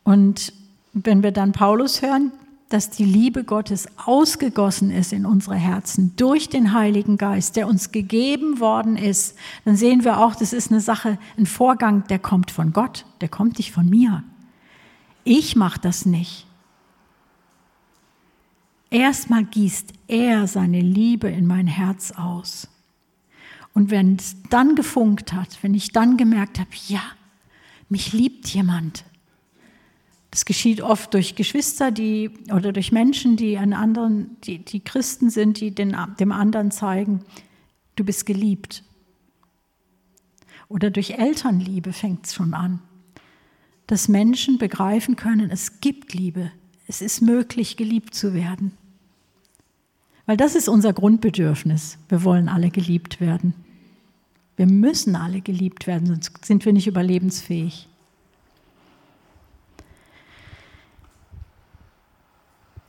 Und 0.04 0.54
wenn 0.94 1.24
wir 1.24 1.32
dann 1.32 1.54
Paulus 1.54 2.02
hören, 2.02 2.32
dass 2.70 2.90
die 2.90 3.06
Liebe 3.06 3.44
Gottes 3.44 3.88
ausgegossen 4.04 4.90
ist 4.90 5.14
in 5.14 5.28
unsere 5.28 5.56
Herzen 5.56 6.16
durch 6.16 6.50
den 6.50 6.74
Heiligen 6.74 7.18
Geist, 7.18 7.56
der 7.56 7.68
uns 7.68 7.92
gegeben 7.92 8.60
worden 8.60 8.98
ist, 8.98 9.36
dann 9.64 9.76
sehen 9.76 10.04
wir 10.04 10.20
auch, 10.20 10.36
das 10.36 10.54
ist 10.54 10.72
eine 10.72 10.82
Sache, 10.82 11.20
ein 11.38 11.46
Vorgang, 11.46 12.06
der 12.08 12.18
kommt 12.18 12.50
von 12.50 12.74
Gott, 12.74 13.06
der 13.22 13.30
kommt 13.30 13.60
nicht 13.60 13.72
von 13.72 13.88
mir. 13.88 14.24
Ich 15.24 15.56
mache 15.56 15.80
das 15.80 16.06
nicht. 16.08 16.48
Erstmal 18.94 19.44
gießt 19.44 19.92
er 20.08 20.46
seine 20.46 20.80
Liebe 20.80 21.28
in 21.28 21.48
mein 21.48 21.66
Herz 21.66 22.12
aus. 22.12 22.68
Und 23.74 23.90
wenn 23.90 24.18
es 24.18 24.36
dann 24.52 24.76
gefunkt 24.76 25.34
hat, 25.34 25.58
wenn 25.64 25.74
ich 25.74 25.94
dann 25.94 26.16
gemerkt 26.16 26.60
habe, 26.60 26.70
ja, 26.88 27.02
mich 27.90 28.14
liebt 28.14 28.50
jemand. 28.50 29.04
Das 30.30 30.46
geschieht 30.46 30.80
oft 30.80 31.12
durch 31.16 31.34
Geschwister, 31.34 31.90
die 31.90 32.30
oder 32.54 32.72
durch 32.72 32.92
Menschen, 32.92 33.36
die 33.36 33.58
einen 33.58 33.74
anderen, 33.74 34.38
die, 34.44 34.60
die 34.60 34.82
Christen 34.82 35.32
sind, 35.32 35.60
die 35.60 35.72
den, 35.72 35.98
dem 36.20 36.32
anderen 36.32 36.70
zeigen, 36.70 37.26
du 37.96 38.04
bist 38.04 38.28
geliebt. 38.28 38.84
Oder 40.68 40.92
durch 40.92 41.18
Elternliebe 41.18 41.94
fängt 41.94 42.28
es 42.28 42.36
schon 42.36 42.54
an, 42.54 42.80
dass 43.88 44.08
Menschen 44.08 44.60
begreifen 44.60 45.16
können, 45.16 45.50
es 45.50 45.82
gibt 45.82 46.14
Liebe, 46.14 46.52
es 46.86 47.02
ist 47.02 47.22
möglich, 47.22 47.76
geliebt 47.76 48.14
zu 48.14 48.36
werden. 48.36 48.78
Weil 50.26 50.38
das 50.38 50.56
ist 50.56 50.70
unser 50.70 50.94
Grundbedürfnis. 50.94 51.98
Wir 52.08 52.24
wollen 52.24 52.48
alle 52.48 52.70
geliebt 52.70 53.20
werden. 53.20 53.54
Wir 54.56 54.68
müssen 54.68 55.16
alle 55.16 55.42
geliebt 55.42 55.88
werden, 55.88 56.08
sonst 56.08 56.46
sind 56.46 56.64
wir 56.66 56.74
nicht 56.74 56.88
überlebensfähig. 56.88 57.88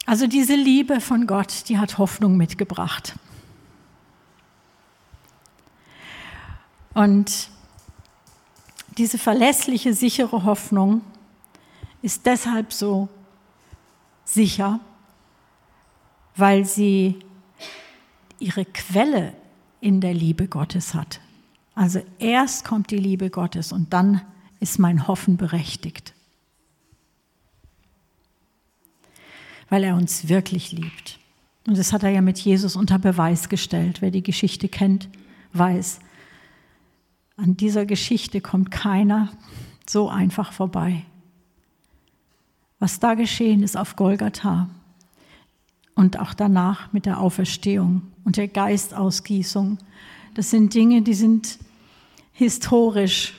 Also 0.07 0.27
diese 0.27 0.55
Liebe 0.55 1.01
von 1.01 1.27
Gott, 1.27 1.69
die 1.69 1.79
hat 1.79 1.97
Hoffnung 1.97 2.37
mitgebracht. 2.37 3.15
Und 6.93 7.49
diese 8.99 9.19
verlässliche, 9.19 9.95
sichere 9.95 10.45
Hoffnung 10.45 11.01
ist 12.03 12.27
deshalb 12.27 12.73
so 12.73 13.09
sicher, 14.25 14.79
weil 16.37 16.65
sie 16.67 17.19
ihre 18.45 18.67
Quelle 18.67 19.33
in 19.81 20.01
der 20.01 20.13
Liebe 20.13 20.49
Gottes 20.49 20.95
hat. 20.95 21.21
Also 21.75 22.01
erst 22.19 22.65
kommt 22.65 22.91
die 22.91 22.99
Liebe 22.99 23.31
Gottes 23.31 23.73
und 23.73 23.93
dann 23.93 24.21
ist 24.61 24.79
mein 24.79 25.09
Hoffen 25.09 25.37
berechtigt. 25.37 26.15
Weil 29.71 29.83
er 29.83 29.97
uns 29.97 30.29
wirklich 30.29 30.73
liebt. 30.73 31.19
Und 31.67 31.79
das 31.79 31.93
hat 31.93 32.03
er 32.03 32.11
ja 32.11 32.21
mit 32.21 32.39
Jesus 32.39 32.77
unter 32.77 32.99
Beweis 32.99 33.49
gestellt. 33.49 34.03
Wer 34.03 34.11
die 34.11 34.23
Geschichte 34.23 34.69
kennt, 34.69 35.09
weiß, 35.55 36.01
an 37.37 37.57
dieser 37.57 37.87
Geschichte 37.87 38.43
kommt 38.43 38.71
keiner 38.71 39.33
so 39.89 40.09
einfach 40.09 40.53
vorbei. 40.53 41.05
Was 42.79 43.01
da 43.01 43.15
geschehen 43.15 43.63
ist 43.63 43.77
auf 43.77 43.97
Golgatha 43.97 44.69
und 45.95 46.19
auch 46.19 46.35
danach 46.35 46.93
mit 46.93 47.07
der 47.07 47.21
Auferstehung 47.21 48.03
und 48.25 48.37
der 48.37 48.49
Geistausgießung, 48.49 49.79
das 50.35 50.51
sind 50.51 50.75
Dinge, 50.75 51.03
die 51.03 51.15
sind 51.15 51.59
historisch 52.33 53.35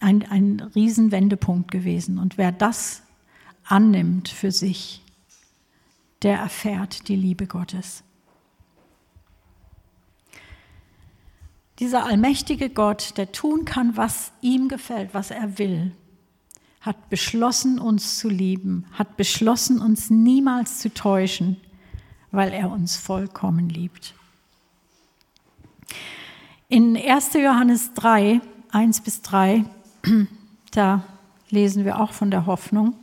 ein, 0.00 0.24
ein 0.28 0.60
Riesenwendepunkt 0.74 1.70
gewesen. 1.70 2.18
Und 2.18 2.36
wer 2.36 2.52
das 2.52 3.02
annimmt 3.64 4.28
für 4.28 4.50
sich, 4.50 5.02
der 6.22 6.38
erfährt 6.38 7.08
die 7.08 7.16
Liebe 7.16 7.46
Gottes. 7.46 8.02
Dieser 11.78 12.06
allmächtige 12.06 12.70
Gott, 12.70 13.18
der 13.18 13.32
tun 13.32 13.64
kann, 13.64 13.96
was 13.96 14.32
ihm 14.40 14.68
gefällt, 14.68 15.12
was 15.12 15.30
er 15.30 15.58
will, 15.58 15.92
hat 16.86 17.10
beschlossen, 17.10 17.80
uns 17.80 18.18
zu 18.18 18.28
lieben, 18.28 18.86
hat 18.92 19.16
beschlossen, 19.16 19.80
uns 19.80 20.08
niemals 20.08 20.78
zu 20.78 20.94
täuschen, 20.94 21.56
weil 22.30 22.52
er 22.52 22.70
uns 22.70 22.96
vollkommen 22.96 23.68
liebt. 23.68 24.14
In 26.68 26.96
1. 26.96 27.34
Johannes 27.34 27.92
3, 27.94 28.40
1 28.70 29.00
bis 29.00 29.20
3, 29.22 29.64
da 30.70 31.04
lesen 31.50 31.84
wir 31.84 32.00
auch 32.00 32.12
von 32.12 32.30
der 32.30 32.46
Hoffnung. 32.46 32.94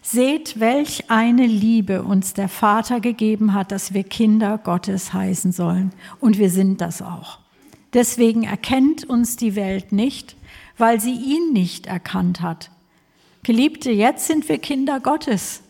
Seht, 0.00 0.60
welch 0.60 1.10
eine 1.10 1.46
Liebe 1.46 2.02
uns 2.04 2.32
der 2.32 2.48
Vater 2.48 3.00
gegeben 3.00 3.52
hat, 3.52 3.72
dass 3.72 3.92
wir 3.92 4.04
Kinder 4.04 4.56
Gottes 4.58 5.12
heißen 5.12 5.52
sollen. 5.52 5.92
Und 6.20 6.38
wir 6.38 6.48
sind 6.48 6.80
das 6.80 7.02
auch. 7.02 7.40
Deswegen 7.92 8.44
erkennt 8.44 9.04
uns 9.04 9.36
die 9.36 9.56
Welt 9.56 9.92
nicht, 9.92 10.36
weil 10.78 11.00
sie 11.00 11.14
ihn 11.14 11.52
nicht 11.52 11.86
erkannt 11.86 12.40
hat. 12.40 12.70
Geliebte, 13.46 13.92
jetzt 13.92 14.26
sind 14.26 14.48
wir 14.48 14.58
Kinder 14.58 14.98
Gottes. 14.98 15.62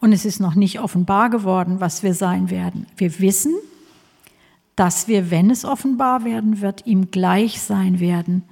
Und 0.00 0.12
es 0.12 0.24
ist 0.24 0.40
noch 0.40 0.56
nicht 0.56 0.80
offenbar 0.80 1.30
geworden, 1.30 1.78
was 1.78 2.02
wir 2.02 2.12
sein 2.12 2.50
werden. 2.50 2.88
Wir 2.96 3.20
wissen, 3.20 3.54
dass 4.74 5.06
wir, 5.06 5.30
wenn 5.30 5.48
es 5.48 5.64
offenbar 5.64 6.24
werden 6.24 6.60
wird, 6.60 6.84
ihm 6.84 7.12
gleich 7.12 7.60
sein 7.60 8.00
werden, 8.00 8.42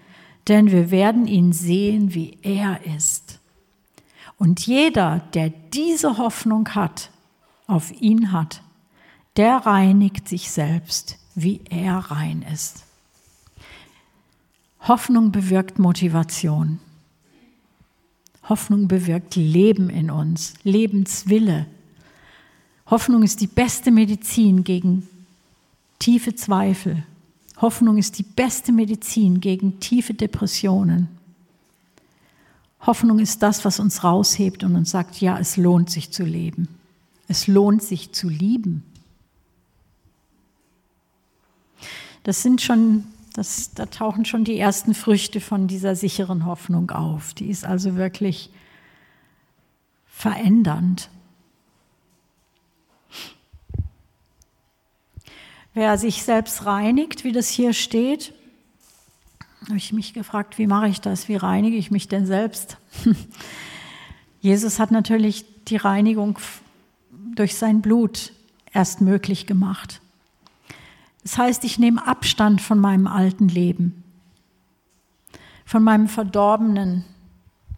denn 0.46 0.70
wir 0.70 0.92
werden 0.92 1.26
ihn 1.26 1.52
sehen, 1.52 2.14
wie 2.14 2.38
er 2.42 2.78
ist. 2.94 3.40
Und 4.38 4.64
jeder, 4.64 5.22
der 5.34 5.50
diese 5.50 6.16
Hoffnung 6.16 6.68
hat, 6.76 7.10
auf 7.66 7.90
ihn 8.00 8.30
hat, 8.30 8.62
der 9.36 9.56
reinigt 9.56 10.28
sich 10.28 10.52
selbst, 10.52 11.18
wie 11.34 11.62
er 11.68 11.96
rein 11.96 12.46
ist. 12.52 12.84
Hoffnung 14.82 15.32
bewirkt 15.32 15.80
Motivation. 15.80 16.78
Hoffnung 18.50 18.88
bewirkt 18.88 19.36
Leben 19.36 19.88
in 19.88 20.10
uns, 20.10 20.54
Lebenswille. 20.64 21.66
Hoffnung 22.86 23.22
ist 23.22 23.40
die 23.40 23.46
beste 23.46 23.90
Medizin 23.90 24.64
gegen 24.64 25.08
tiefe 26.00 26.34
Zweifel. 26.34 27.04
Hoffnung 27.60 27.96
ist 27.96 28.18
die 28.18 28.24
beste 28.24 28.72
Medizin 28.72 29.40
gegen 29.40 29.78
tiefe 29.80 30.14
Depressionen. 30.14 31.08
Hoffnung 32.80 33.20
ist 33.20 33.42
das, 33.42 33.64
was 33.64 33.78
uns 33.78 34.02
raushebt 34.02 34.64
und 34.64 34.74
uns 34.74 34.90
sagt, 34.90 35.20
ja, 35.20 35.38
es 35.38 35.56
lohnt 35.56 35.90
sich 35.90 36.10
zu 36.10 36.24
leben. 36.24 36.68
Es 37.28 37.46
lohnt 37.46 37.82
sich 37.82 38.12
zu 38.12 38.28
lieben. 38.28 38.82
Das 42.24 42.42
sind 42.42 42.60
schon, 42.62 43.04
das, 43.32 43.72
da 43.74 43.86
tauchen 43.86 44.24
schon 44.24 44.44
die 44.44 44.58
ersten 44.58 44.94
Früchte 44.94 45.40
von 45.40 45.66
dieser 45.66 45.94
sicheren 45.94 46.46
Hoffnung 46.46 46.90
auf. 46.90 47.34
Die 47.34 47.48
ist 47.48 47.64
also 47.64 47.96
wirklich 47.96 48.50
verändernd. 50.06 51.08
Wer 55.72 55.96
sich 55.98 56.24
selbst 56.24 56.66
reinigt, 56.66 57.24
wie 57.24 57.32
das 57.32 57.48
hier 57.48 57.72
steht, 57.72 58.34
habe 59.66 59.76
ich 59.76 59.92
mich 59.92 60.12
gefragt, 60.14 60.58
wie 60.58 60.66
mache 60.66 60.88
ich 60.88 61.00
das? 61.00 61.28
Wie 61.28 61.36
reinige 61.36 61.76
ich 61.76 61.90
mich 61.90 62.08
denn 62.08 62.26
selbst? 62.26 62.76
Jesus 64.40 64.78
hat 64.78 64.90
natürlich 64.90 65.44
die 65.66 65.76
Reinigung 65.76 66.38
durch 67.34 67.56
sein 67.56 67.82
Blut 67.82 68.32
erst 68.72 69.00
möglich 69.00 69.46
gemacht. 69.46 70.00
Das 71.22 71.36
heißt, 71.36 71.64
ich 71.64 71.78
nehme 71.78 72.06
Abstand 72.06 72.60
von 72.60 72.78
meinem 72.78 73.06
alten 73.06 73.48
Leben, 73.48 74.04
von 75.64 75.82
meinem 75.82 76.08
verdorbenen 76.08 77.04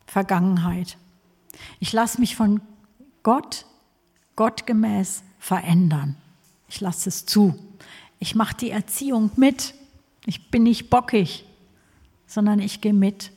Vergangenheit. 0.06 0.96
Ich 1.80 1.92
lasse 1.92 2.20
mich 2.20 2.36
von 2.36 2.60
Gott, 3.22 3.66
gottgemäß 4.36 5.22
verändern. 5.38 6.16
Ich 6.68 6.80
lasse 6.80 7.08
es 7.08 7.26
zu. 7.26 7.58
Ich 8.18 8.34
mache 8.34 8.56
die 8.56 8.70
Erziehung 8.70 9.30
mit. 9.36 9.74
Ich 10.24 10.50
bin 10.50 10.62
nicht 10.62 10.90
bockig, 10.90 11.44
sondern 12.26 12.60
ich 12.60 12.80
gehe 12.80 12.94
mit, 12.94 13.32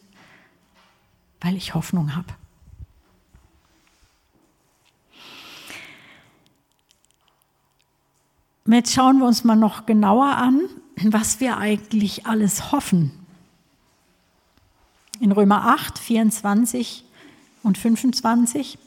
weil 1.41 1.55
ich 1.55 1.73
Hoffnung 1.73 2.15
habe. 2.15 2.33
Jetzt 8.67 8.93
schauen 8.93 9.19
wir 9.19 9.27
uns 9.27 9.43
mal 9.43 9.55
noch 9.55 9.85
genauer 9.85 10.37
an, 10.37 10.61
was 11.03 11.39
wir 11.39 11.57
eigentlich 11.57 12.25
alles 12.25 12.71
hoffen. 12.71 13.11
In 15.19 15.31
Römer 15.31 15.67
8, 15.67 15.99
24 15.99 17.05
und 17.63 17.77
25, 17.77 18.77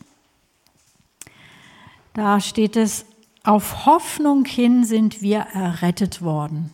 da 2.15 2.41
steht 2.41 2.77
es, 2.77 3.07
auf 3.45 3.87
Hoffnung 3.87 4.45
hin 4.45 4.85
sind 4.85 5.23
wir 5.23 5.39
errettet 5.39 6.23
worden. 6.23 6.73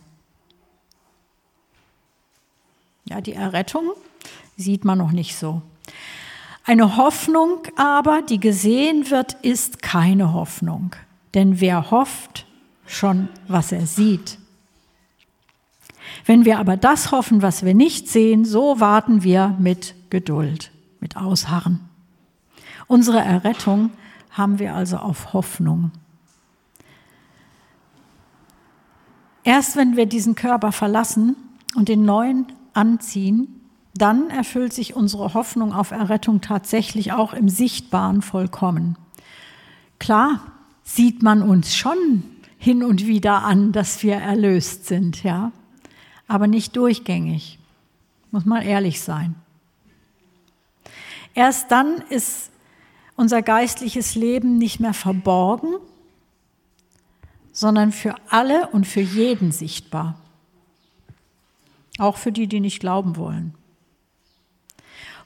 Ja, 3.05 3.21
die 3.21 3.33
Errettung 3.33 3.91
sieht 4.57 4.83
man 4.83 4.97
noch 4.97 5.11
nicht 5.11 5.37
so. 5.37 5.61
Eine 6.65 6.97
Hoffnung 6.97 7.59
aber, 7.75 8.23
die 8.23 8.39
gesehen 8.39 9.11
wird, 9.11 9.33
ist 9.43 9.83
keine 9.83 10.33
Hoffnung. 10.33 10.95
Denn 11.35 11.59
wer 11.61 11.91
hofft, 11.91 12.45
schon 12.85 13.29
was 13.47 13.71
er 13.71 13.87
sieht. 13.87 14.37
Wenn 16.25 16.45
wir 16.45 16.59
aber 16.59 16.77
das 16.77 17.11
hoffen, 17.11 17.41
was 17.41 17.65
wir 17.65 17.73
nicht 17.73 18.07
sehen, 18.07 18.45
so 18.45 18.79
warten 18.79 19.23
wir 19.23 19.55
mit 19.59 19.95
Geduld, 20.09 20.71
mit 20.99 21.17
Ausharren. 21.17 21.81
Unsere 22.87 23.19
Errettung 23.19 23.91
haben 24.31 24.59
wir 24.59 24.75
also 24.75 24.97
auf 24.97 25.33
Hoffnung. 25.33 25.91
Erst 29.43 29.75
wenn 29.75 29.95
wir 29.95 30.07
diesen 30.07 30.35
Körper 30.35 30.71
verlassen 30.71 31.35
und 31.75 31.89
den 31.89 32.03
neuen 32.03 32.47
anziehen, 32.73 33.61
dann 33.93 34.29
erfüllt 34.29 34.73
sich 34.73 34.95
unsere 34.95 35.33
Hoffnung 35.33 35.71
auf 35.71 35.91
Errettung 35.91 36.41
tatsächlich 36.41 37.13
auch 37.13 37.33
im 37.33 37.47
Sichtbaren 37.47 38.21
vollkommen. 38.21 38.97
Klar 39.99 40.41
sieht 40.83 41.23
man 41.23 41.41
uns 41.41 41.75
schon 41.75 42.23
hin 42.57 42.83
und 42.83 43.05
wieder 43.05 43.43
an, 43.43 43.71
dass 43.71 44.03
wir 44.03 44.15
erlöst 44.15 44.85
sind, 44.85 45.23
ja, 45.23 45.51
aber 46.27 46.47
nicht 46.47 46.75
durchgängig. 46.75 47.59
Muss 48.31 48.45
man 48.45 48.63
ehrlich 48.63 49.01
sein. 49.01 49.35
Erst 51.33 51.71
dann 51.71 52.01
ist 52.09 52.49
unser 53.15 53.41
geistliches 53.41 54.15
Leben 54.15 54.57
nicht 54.57 54.79
mehr 54.79 54.93
verborgen, 54.93 55.75
sondern 57.51 57.91
für 57.91 58.15
alle 58.29 58.67
und 58.69 58.85
für 58.85 59.01
jeden 59.01 59.51
sichtbar. 59.51 60.19
Auch 61.97 62.17
für 62.17 62.31
die, 62.31 62.47
die 62.47 62.59
nicht 62.59 62.79
glauben 62.79 63.15
wollen. 63.15 63.53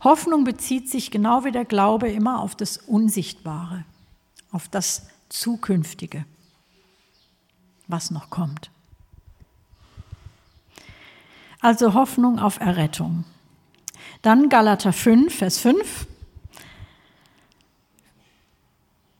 Hoffnung 0.03 0.43
bezieht 0.43 0.89
sich 0.89 1.09
genau 1.09 1.43
wie 1.43 1.51
der 1.51 1.65
Glaube 1.65 2.09
immer 2.09 2.41
auf 2.41 2.55
das 2.55 2.77
Unsichtbare, 2.77 3.85
auf 4.51 4.67
das 4.67 5.07
Zukünftige 5.29 6.25
was 7.89 8.12
noch 8.12 8.30
kommt. 8.30 8.71
Also 11.60 11.93
Hoffnung 11.93 12.39
auf 12.39 12.62
Errettung. 12.62 13.25
Dann 14.21 14.47
Galater 14.47 14.93
5, 14.93 15.34
Vers 15.34 15.60
5. 15.60 16.08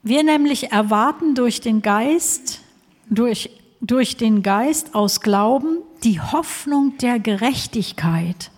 Wir 0.04 0.24
nämlich 0.24 0.72
erwarten 0.72 1.36
durch 1.36 1.60
den 1.60 1.82
Geist, 1.82 2.62
durch, 3.10 3.50
durch 3.82 4.16
den 4.16 4.42
Geist 4.44 4.96
aus 4.96 5.20
Glauben 5.20 5.80
die 6.04 6.22
Hoffnung 6.22 6.98
der 7.00 7.20
Gerechtigkeit. 7.20 8.52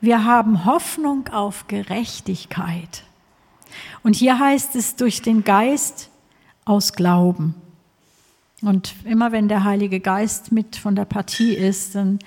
Wir 0.00 0.24
haben 0.24 0.64
Hoffnung 0.64 1.28
auf 1.28 1.66
Gerechtigkeit. 1.66 3.02
Und 4.04 4.14
hier 4.14 4.38
heißt 4.38 4.76
es 4.76 4.94
durch 4.94 5.22
den 5.22 5.42
Geist 5.42 6.10
aus 6.64 6.92
Glauben. 6.92 7.54
Und 8.62 8.94
immer 9.04 9.32
wenn 9.32 9.48
der 9.48 9.64
Heilige 9.64 10.00
Geist 10.00 10.50
mit 10.52 10.76
von 10.76 10.96
der 10.96 11.04
Partie 11.04 11.54
ist, 11.54 11.94
dann 11.94 12.18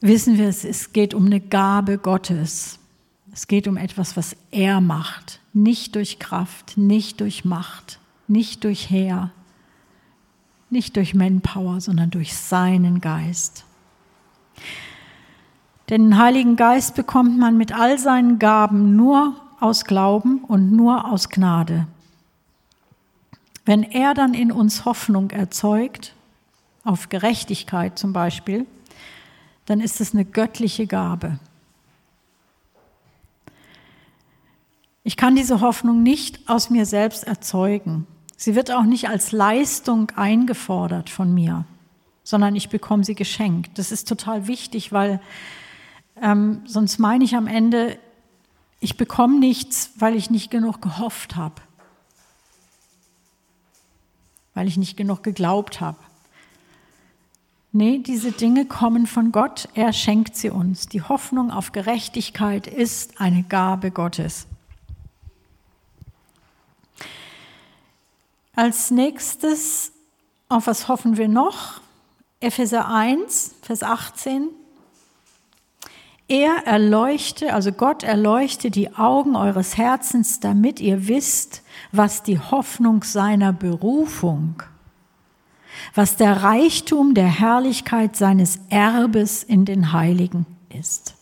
wissen 0.00 0.38
wir, 0.38 0.48
es 0.48 0.92
geht 0.92 1.14
um 1.14 1.26
eine 1.26 1.40
Gabe 1.40 1.98
Gottes. 1.98 2.78
Es 3.32 3.46
geht 3.46 3.68
um 3.68 3.76
etwas, 3.76 4.16
was 4.16 4.36
er 4.50 4.80
macht. 4.80 5.40
Nicht 5.52 5.94
durch 5.94 6.18
Kraft, 6.18 6.76
nicht 6.76 7.20
durch 7.20 7.44
Macht, 7.44 8.00
nicht 8.28 8.64
durch 8.64 8.90
Heer, 8.90 9.30
nicht 10.70 10.96
durch 10.96 11.14
Manpower, 11.14 11.80
sondern 11.80 12.10
durch 12.10 12.34
seinen 12.34 13.00
Geist. 13.00 13.64
Den 15.90 16.16
Heiligen 16.16 16.56
Geist 16.56 16.94
bekommt 16.94 17.38
man 17.38 17.56
mit 17.56 17.72
all 17.72 17.98
seinen 17.98 18.38
Gaben 18.38 18.94
nur 18.94 19.34
aus 19.58 19.84
Glauben 19.84 20.44
und 20.44 20.72
nur 20.72 21.10
aus 21.10 21.28
Gnade. 21.28 21.86
Wenn 23.70 23.84
er 23.84 24.14
dann 24.14 24.34
in 24.34 24.50
uns 24.50 24.84
Hoffnung 24.84 25.30
erzeugt, 25.30 26.16
auf 26.82 27.08
Gerechtigkeit 27.08 27.96
zum 28.00 28.12
Beispiel, 28.12 28.66
dann 29.66 29.78
ist 29.78 30.00
es 30.00 30.12
eine 30.12 30.24
göttliche 30.24 30.88
Gabe. 30.88 31.38
Ich 35.04 35.16
kann 35.16 35.36
diese 35.36 35.60
Hoffnung 35.60 36.02
nicht 36.02 36.50
aus 36.50 36.68
mir 36.68 36.84
selbst 36.84 37.22
erzeugen. 37.22 38.08
Sie 38.36 38.56
wird 38.56 38.72
auch 38.72 38.82
nicht 38.82 39.08
als 39.08 39.30
Leistung 39.30 40.10
eingefordert 40.16 41.08
von 41.08 41.32
mir, 41.32 41.64
sondern 42.24 42.56
ich 42.56 42.70
bekomme 42.70 43.04
sie 43.04 43.14
geschenkt. 43.14 43.78
Das 43.78 43.92
ist 43.92 44.08
total 44.08 44.48
wichtig, 44.48 44.90
weil 44.90 45.20
ähm, 46.20 46.62
sonst 46.64 46.98
meine 46.98 47.22
ich 47.22 47.36
am 47.36 47.46
Ende, 47.46 48.00
ich 48.80 48.96
bekomme 48.96 49.38
nichts, 49.38 49.92
weil 49.96 50.16
ich 50.16 50.28
nicht 50.28 50.50
genug 50.50 50.82
gehofft 50.82 51.36
habe, 51.36 51.62
weil 54.54 54.68
ich 54.68 54.76
nicht 54.76 54.96
genug 54.96 55.22
geglaubt 55.22 55.80
habe. 55.80 55.98
Nee, 57.72 57.98
diese 57.98 58.32
Dinge 58.32 58.66
kommen 58.66 59.06
von 59.06 59.30
Gott, 59.30 59.68
er 59.74 59.92
schenkt 59.92 60.36
sie 60.36 60.50
uns. 60.50 60.86
Die 60.86 61.02
Hoffnung 61.02 61.52
auf 61.52 61.70
Gerechtigkeit 61.70 62.66
ist 62.66 63.20
eine 63.20 63.44
Gabe 63.44 63.92
Gottes. 63.92 64.46
Als 68.56 68.90
nächstes, 68.90 69.92
auf 70.48 70.66
was 70.66 70.88
hoffen 70.88 71.16
wir 71.16 71.28
noch? 71.28 71.80
Epheser 72.40 72.88
1, 72.88 73.54
Vers 73.62 73.84
18. 73.84 74.48
Er 76.26 76.66
erleuchte, 76.66 77.54
also 77.54 77.70
Gott 77.70 78.02
erleuchte 78.02 78.70
die 78.70 78.94
Augen 78.94 79.36
eures 79.36 79.76
Herzens, 79.76 80.40
damit 80.40 80.80
ihr 80.80 81.06
wisst, 81.06 81.62
was 81.92 82.22
die 82.22 82.38
Hoffnung 82.38 83.02
seiner 83.02 83.52
Berufung, 83.52 84.62
was 85.94 86.16
der 86.16 86.42
Reichtum 86.42 87.14
der 87.14 87.26
Herrlichkeit 87.28 88.16
seines 88.16 88.60
Erbes 88.68 89.42
in 89.42 89.64
den 89.64 89.92
Heiligen 89.92 90.46
ist. 90.68 91.14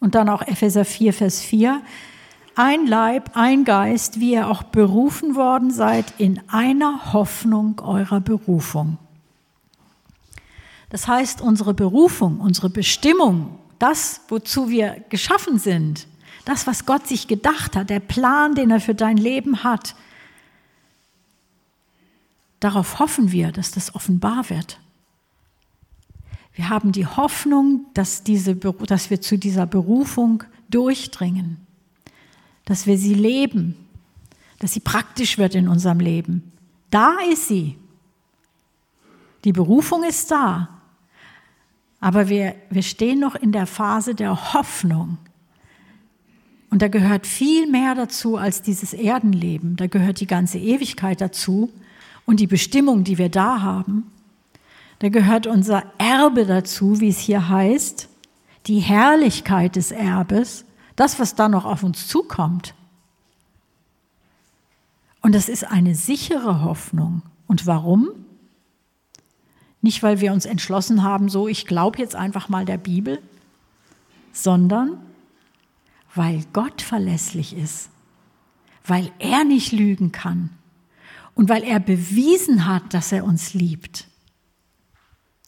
Und 0.00 0.14
dann 0.14 0.28
auch 0.28 0.42
Epheser 0.42 0.84
4, 0.84 1.12
Vers 1.12 1.40
4. 1.42 1.82
Ein 2.54 2.86
Leib, 2.86 3.30
ein 3.34 3.64
Geist, 3.64 4.20
wie 4.20 4.32
ihr 4.32 4.48
auch 4.48 4.62
berufen 4.64 5.36
worden 5.36 5.70
seid 5.70 6.12
in 6.18 6.40
einer 6.48 7.12
Hoffnung 7.12 7.80
eurer 7.80 8.20
Berufung. 8.20 8.98
Das 10.90 11.06
heißt, 11.06 11.40
unsere 11.40 11.74
Berufung, 11.74 12.40
unsere 12.40 12.70
Bestimmung, 12.70 13.58
das, 13.78 14.22
wozu 14.28 14.70
wir 14.70 15.04
geschaffen 15.08 15.58
sind, 15.58 16.08
das, 16.48 16.66
was 16.66 16.86
Gott 16.86 17.06
sich 17.06 17.28
gedacht 17.28 17.76
hat, 17.76 17.90
der 17.90 18.00
Plan, 18.00 18.54
den 18.54 18.70
er 18.70 18.80
für 18.80 18.94
dein 18.94 19.18
Leben 19.18 19.64
hat, 19.64 19.94
darauf 22.58 22.98
hoffen 22.98 23.32
wir, 23.32 23.52
dass 23.52 23.70
das 23.70 23.94
offenbar 23.94 24.48
wird. 24.48 24.80
Wir 26.54 26.70
haben 26.70 26.90
die 26.90 27.06
Hoffnung, 27.06 27.84
dass, 27.92 28.24
diese, 28.24 28.56
dass 28.56 29.10
wir 29.10 29.20
zu 29.20 29.36
dieser 29.36 29.66
Berufung 29.66 30.42
durchdringen, 30.70 31.58
dass 32.64 32.86
wir 32.86 32.96
sie 32.96 33.14
leben, 33.14 33.76
dass 34.58 34.72
sie 34.72 34.80
praktisch 34.80 35.36
wird 35.36 35.54
in 35.54 35.68
unserem 35.68 36.00
Leben. 36.00 36.50
Da 36.88 37.18
ist 37.30 37.46
sie. 37.48 37.76
Die 39.44 39.52
Berufung 39.52 40.02
ist 40.02 40.30
da. 40.30 40.80
Aber 42.00 42.30
wir, 42.30 42.54
wir 42.70 42.82
stehen 42.82 43.20
noch 43.20 43.34
in 43.34 43.52
der 43.52 43.66
Phase 43.66 44.14
der 44.14 44.54
Hoffnung. 44.54 45.18
Und 46.70 46.82
da 46.82 46.88
gehört 46.88 47.26
viel 47.26 47.66
mehr 47.66 47.94
dazu 47.94 48.36
als 48.36 48.62
dieses 48.62 48.92
Erdenleben. 48.92 49.76
Da 49.76 49.86
gehört 49.86 50.20
die 50.20 50.26
ganze 50.26 50.58
Ewigkeit 50.58 51.20
dazu 51.20 51.72
und 52.26 52.40
die 52.40 52.46
Bestimmung, 52.46 53.04
die 53.04 53.16
wir 53.16 53.30
da 53.30 53.62
haben. 53.62 54.10
Da 54.98 55.08
gehört 55.08 55.46
unser 55.46 55.84
Erbe 55.96 56.44
dazu, 56.44 57.00
wie 57.00 57.08
es 57.08 57.18
hier 57.18 57.48
heißt, 57.48 58.08
die 58.66 58.80
Herrlichkeit 58.80 59.76
des 59.76 59.92
Erbes, 59.92 60.64
das, 60.96 61.18
was 61.18 61.34
da 61.34 61.48
noch 61.48 61.64
auf 61.64 61.82
uns 61.84 62.06
zukommt. 62.06 62.74
Und 65.22 65.34
das 65.34 65.48
ist 65.48 65.64
eine 65.64 65.94
sichere 65.94 66.62
Hoffnung. 66.62 67.22
Und 67.46 67.66
warum? 67.66 68.08
Nicht, 69.80 70.02
weil 70.02 70.20
wir 70.20 70.32
uns 70.32 70.44
entschlossen 70.44 71.02
haben, 71.02 71.28
so, 71.28 71.48
ich 71.48 71.66
glaube 71.66 71.98
jetzt 71.98 72.16
einfach 72.16 72.48
mal 72.48 72.64
der 72.64 72.78
Bibel, 72.78 73.22
sondern 74.32 74.98
weil 76.18 76.44
Gott 76.52 76.82
verlässlich 76.82 77.56
ist, 77.56 77.90
weil 78.84 79.12
er 79.20 79.44
nicht 79.44 79.70
lügen 79.70 80.10
kann 80.10 80.50
und 81.36 81.48
weil 81.48 81.62
er 81.62 81.78
bewiesen 81.78 82.66
hat, 82.66 82.92
dass 82.92 83.12
er 83.12 83.22
uns 83.22 83.54
liebt. 83.54 84.08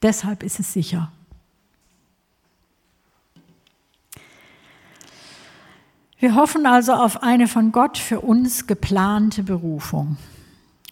Deshalb 0.00 0.44
ist 0.44 0.60
es 0.60 0.72
sicher. 0.72 1.10
Wir 6.20 6.36
hoffen 6.36 6.66
also 6.66 6.92
auf 6.92 7.24
eine 7.24 7.48
von 7.48 7.72
Gott 7.72 7.98
für 7.98 8.20
uns 8.20 8.68
geplante 8.68 9.42
Berufung. 9.42 10.18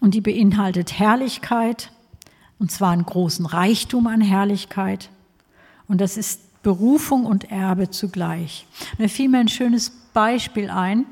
Und 0.01 0.15
die 0.15 0.21
beinhaltet 0.21 0.99
Herrlichkeit, 0.99 1.93
und 2.59 2.73
zwar 2.73 2.91
einen 2.91 3.07
großen 3.07 3.47
Reichtum 3.47 4.09
an 4.09 4.23
Herrlichkeit. 4.23 5.11
Und 5.87 6.01
das 6.01 6.17
ist 6.17 6.48
Berufung 6.63 7.25
und 7.25 7.51
Erbe 7.51 7.91
zugleich. 7.91 8.67
Mir 8.99 9.09
fiel 9.09 9.29
mir 9.29 9.39
ein 9.39 9.49
schönes 9.49 9.91
Beispiel 10.13 10.71
ein. 10.71 11.07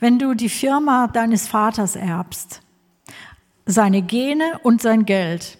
Wenn 0.00 0.18
du 0.18 0.34
die 0.34 0.48
Firma 0.48 1.06
deines 1.06 1.46
Vaters 1.48 1.96
erbst, 1.96 2.60
seine 3.66 4.02
Gene 4.02 4.58
und 4.62 4.82
sein 4.82 5.06
Geld, 5.06 5.58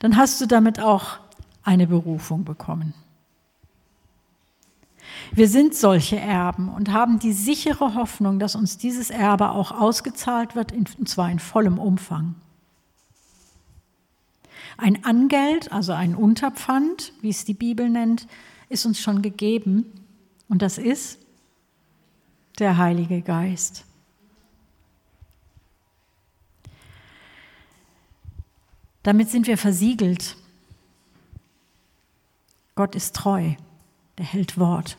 dann 0.00 0.16
hast 0.16 0.40
du 0.40 0.46
damit 0.46 0.80
auch 0.80 1.18
eine 1.62 1.86
Berufung 1.86 2.44
bekommen. 2.44 2.94
Wir 5.32 5.48
sind 5.48 5.74
solche 5.74 6.18
Erben 6.18 6.68
und 6.68 6.92
haben 6.92 7.18
die 7.18 7.32
sichere 7.32 7.94
Hoffnung, 7.94 8.38
dass 8.38 8.56
uns 8.56 8.78
dieses 8.78 9.10
Erbe 9.10 9.50
auch 9.50 9.70
ausgezahlt 9.70 10.56
wird, 10.56 10.72
und 10.72 11.08
zwar 11.08 11.30
in 11.30 11.38
vollem 11.38 11.78
Umfang. 11.78 12.34
Ein 14.76 15.04
Angeld, 15.04 15.72
also 15.72 15.92
ein 15.92 16.14
Unterpfand, 16.14 17.12
wie 17.20 17.30
es 17.30 17.44
die 17.44 17.54
Bibel 17.54 17.88
nennt, 17.88 18.26
ist 18.68 18.86
uns 18.86 19.00
schon 19.00 19.22
gegeben. 19.22 19.84
Und 20.48 20.62
das 20.62 20.78
ist 20.78 21.18
der 22.58 22.76
Heilige 22.76 23.22
Geist. 23.22 23.84
Damit 29.02 29.30
sind 29.30 29.46
wir 29.46 29.56
versiegelt. 29.56 30.36
Gott 32.74 32.94
ist 32.94 33.16
treu, 33.16 33.54
der 34.18 34.26
hält 34.26 34.58
Wort. 34.58 34.96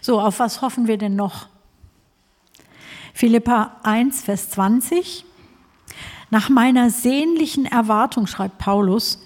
So, 0.00 0.20
auf 0.20 0.38
was 0.38 0.60
hoffen 0.60 0.86
wir 0.86 0.98
denn 0.98 1.16
noch? 1.16 1.48
Philippa 3.12 3.80
1, 3.84 4.22
Vers 4.22 4.50
20. 4.50 5.24
Nach 6.34 6.48
meiner 6.48 6.90
sehnlichen 6.90 7.64
Erwartung, 7.64 8.26
schreibt 8.26 8.58
Paulus, 8.58 9.20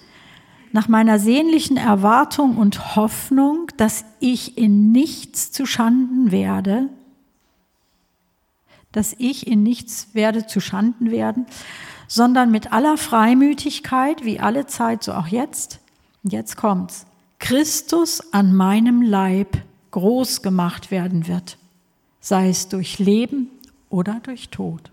nach 0.71 0.87
meiner 0.87 1.17
sehnlichen 1.17 1.75
Erwartung 1.75 2.55
und 2.55 2.95
Hoffnung, 2.95 3.65
dass 3.77 4.05
ich 4.19 4.59
in 4.59 4.91
nichts 4.91 5.51
zu 5.51 5.65
Schanden 5.65 6.29
werde, 6.29 6.87
dass 8.91 9.15
ich 9.17 9.47
in 9.47 9.63
nichts 9.63 10.09
werde 10.13 10.45
zu 10.45 10.59
Schanden 10.59 11.09
werden, 11.09 11.47
sondern 12.07 12.51
mit 12.51 12.73
aller 12.73 12.95
Freimütigkeit, 12.95 14.23
wie 14.23 14.39
alle 14.39 14.67
Zeit, 14.67 15.03
so 15.03 15.13
auch 15.13 15.29
jetzt, 15.29 15.79
jetzt 16.21 16.57
kommt's, 16.57 17.07
Christus 17.39 18.21
an 18.35 18.53
meinem 18.53 19.01
Leib 19.01 19.57
groß 19.89 20.43
gemacht 20.43 20.91
werden 20.91 21.27
wird, 21.27 21.57
sei 22.19 22.49
es 22.49 22.67
durch 22.67 22.99
Leben 22.99 23.49
oder 23.89 24.19
durch 24.21 24.49
Tod. 24.49 24.91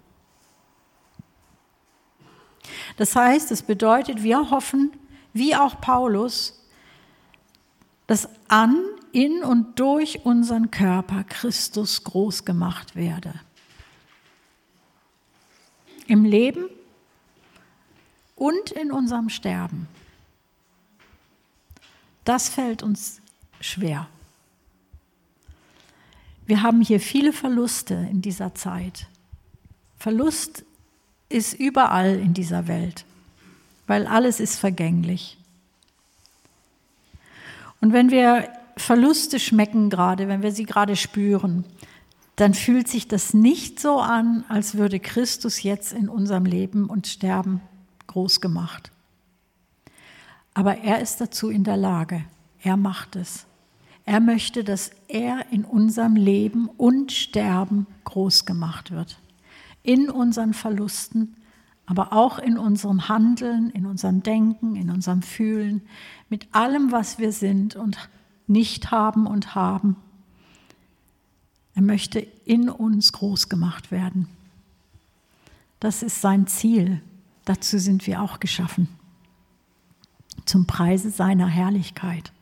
Das 2.97 3.15
heißt, 3.15 3.51
es 3.53 3.63
bedeutet, 3.63 4.23
wir 4.23 4.51
hoffen, 4.51 4.93
wie 5.33 5.55
auch 5.55 5.81
Paulus, 5.81 6.65
dass 8.07 8.29
an, 8.49 8.77
in 9.13 9.43
und 9.43 9.79
durch 9.79 10.25
unseren 10.25 10.71
Körper 10.71 11.25
Christus 11.25 12.05
groß 12.05 12.45
gemacht 12.45 12.97
werde. 12.97 13.35
Im 16.07 16.25
Leben 16.25 16.67
und 18.37 18.71
in 18.73 18.93
unserem 18.93 19.29
Sterben. 19.29 19.89
Das 22.25 22.49
fällt 22.49 22.83
uns 22.83 23.21
schwer. 23.61 24.09
Wir 26.47 26.63
haben 26.63 26.81
hier 26.81 27.01
viele 27.01 27.33
Verluste 27.33 27.95
in 27.95 28.23
dieser 28.23 28.55
Zeit. 28.55 29.07
Verlust 29.99 30.66
ist 31.29 31.55
überall 31.55 32.19
in 32.19 32.35
dieser 32.35 32.69
Welt, 32.69 33.05
weil 33.87 34.07
alles 34.07 34.41
ist 34.41 34.59
vergänglich. 34.59 35.39
Und 37.81 37.93
wenn 37.93 38.11
wir 38.11 38.49
Verluste 38.77 39.39
schmecken 39.39 39.91
gerade, 39.91 40.29
wenn 40.29 40.43
wir 40.43 40.53
sie 40.53 40.65
gerade 40.65 40.97
spüren, 40.97 41.65
dann 42.37 42.53
fühlt 42.53 42.89
sich 42.89 43.09
das 43.09 43.33
nicht 43.33 43.81
so 43.81 43.99
an, 43.99 44.45
als 44.49 44.77
würde 44.77 45.01
Christus 45.01 45.63
jetzt 45.63 45.93
in 45.93 46.09
unserem 46.09 46.45
Leben 46.45 46.87
und 46.87 47.07
Sterben 47.07 47.63
groß 48.07 48.43
gemacht. 48.43 48.93
Aber 50.53 50.79
er 50.79 51.01
ist 51.01 51.21
dazu 51.21 51.49
in 51.49 51.65
der 51.65 51.77
Lage. 51.77 52.25
Er 52.63 52.77
macht 52.77 53.17
es. 53.17 53.47
Er 54.05 54.21
möchte, 54.21 54.65
dass 54.65 54.91
er 55.09 55.51
in 55.51 55.65
unserem 55.65 56.17
Leben 56.17 56.69
und 56.69 57.13
Sterben 57.13 57.87
groß 58.05 58.45
gemacht 58.45 58.91
wird. 58.91 59.19
In 59.87 60.11
unseren 60.11 60.53
Verlusten, 60.53 61.37
aber 61.87 62.13
auch 62.13 62.39
in 62.39 62.59
unserem 62.59 63.09
Handeln, 63.09 63.71
in 63.71 63.87
unserem 63.87 64.23
Denken, 64.23 64.75
in 64.75 64.91
unserem 64.91 65.23
Fühlen, 65.23 65.83
mit 66.29 66.49
allem, 66.53 66.91
was 66.91 67.19
wir 67.19 67.33
sind 67.33 67.77
und 67.77 67.97
nicht 68.49 68.91
haben 68.91 69.27
und 69.27 69.55
haben. 69.55 69.97
Er 71.75 71.83
möchte 71.83 72.19
in 72.19 72.69
uns 72.69 73.13
groß 73.13 73.49
gemacht 73.49 73.91
werden. 73.91 74.29
Das 75.79 76.03
ist 76.03 76.21
sein 76.21 76.47
Ziel. 76.47 77.01
Dazu 77.45 77.79
sind 77.79 78.07
wir 78.07 78.23
auch 78.23 78.41
geschaffen. 78.41 78.89
Zum 80.47 80.67
Preise 80.67 81.11
seiner 81.11 81.47
Herrlichkeit. 81.47 82.33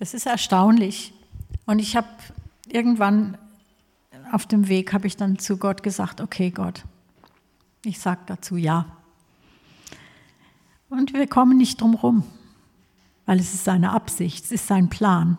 Das 0.00 0.14
ist 0.14 0.26
erstaunlich. 0.26 1.12
Und 1.66 1.78
ich 1.78 1.94
habe 1.94 2.08
irgendwann 2.66 3.36
auf 4.32 4.46
dem 4.46 4.68
Weg 4.68 4.94
habe 4.94 5.06
ich 5.06 5.16
dann 5.16 5.38
zu 5.38 5.58
Gott 5.58 5.82
gesagt, 5.82 6.20
okay 6.22 6.50
Gott, 6.50 6.84
ich 7.84 8.00
sage 8.00 8.20
dazu 8.26 8.56
ja. 8.56 8.86
Und 10.88 11.12
wir 11.12 11.26
kommen 11.26 11.58
nicht 11.58 11.80
drum 11.82 11.94
rum, 11.94 12.24
weil 13.26 13.38
es 13.38 13.52
ist 13.52 13.64
seine 13.64 13.92
Absicht, 13.92 14.44
es 14.46 14.52
ist 14.52 14.66
sein 14.66 14.88
Plan. 14.88 15.36